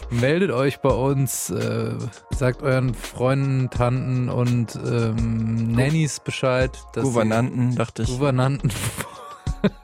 [0.09, 1.91] Meldet euch bei uns, äh,
[2.31, 6.71] sagt euren Freunden, Tanten und ähm, Nannies Bescheid.
[6.93, 8.09] Gouvernanten, dachte ich.
[8.09, 8.71] Gouvernanten.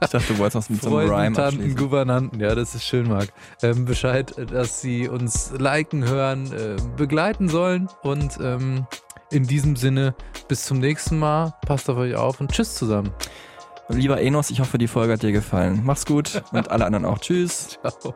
[0.00, 1.76] Ich dachte, du wolltest noch mit so einem Freunden, Rhyme Tanten.
[1.76, 3.28] Gouvernanten, ja, das ist schön, Marc.
[3.62, 8.86] Ähm, Bescheid, dass sie uns liken, hören, äh, begleiten sollen und ähm,
[9.30, 10.14] In diesem Sinne,
[10.48, 11.54] bis zum nächsten Mal.
[11.66, 13.10] Passt auf euch auf und tschüss zusammen.
[13.88, 15.80] Lieber Enos, ich hoffe, die Folge hat dir gefallen.
[15.84, 17.18] Mach's gut und alle anderen auch.
[17.18, 17.78] Tschüss.
[17.82, 18.14] Ciao.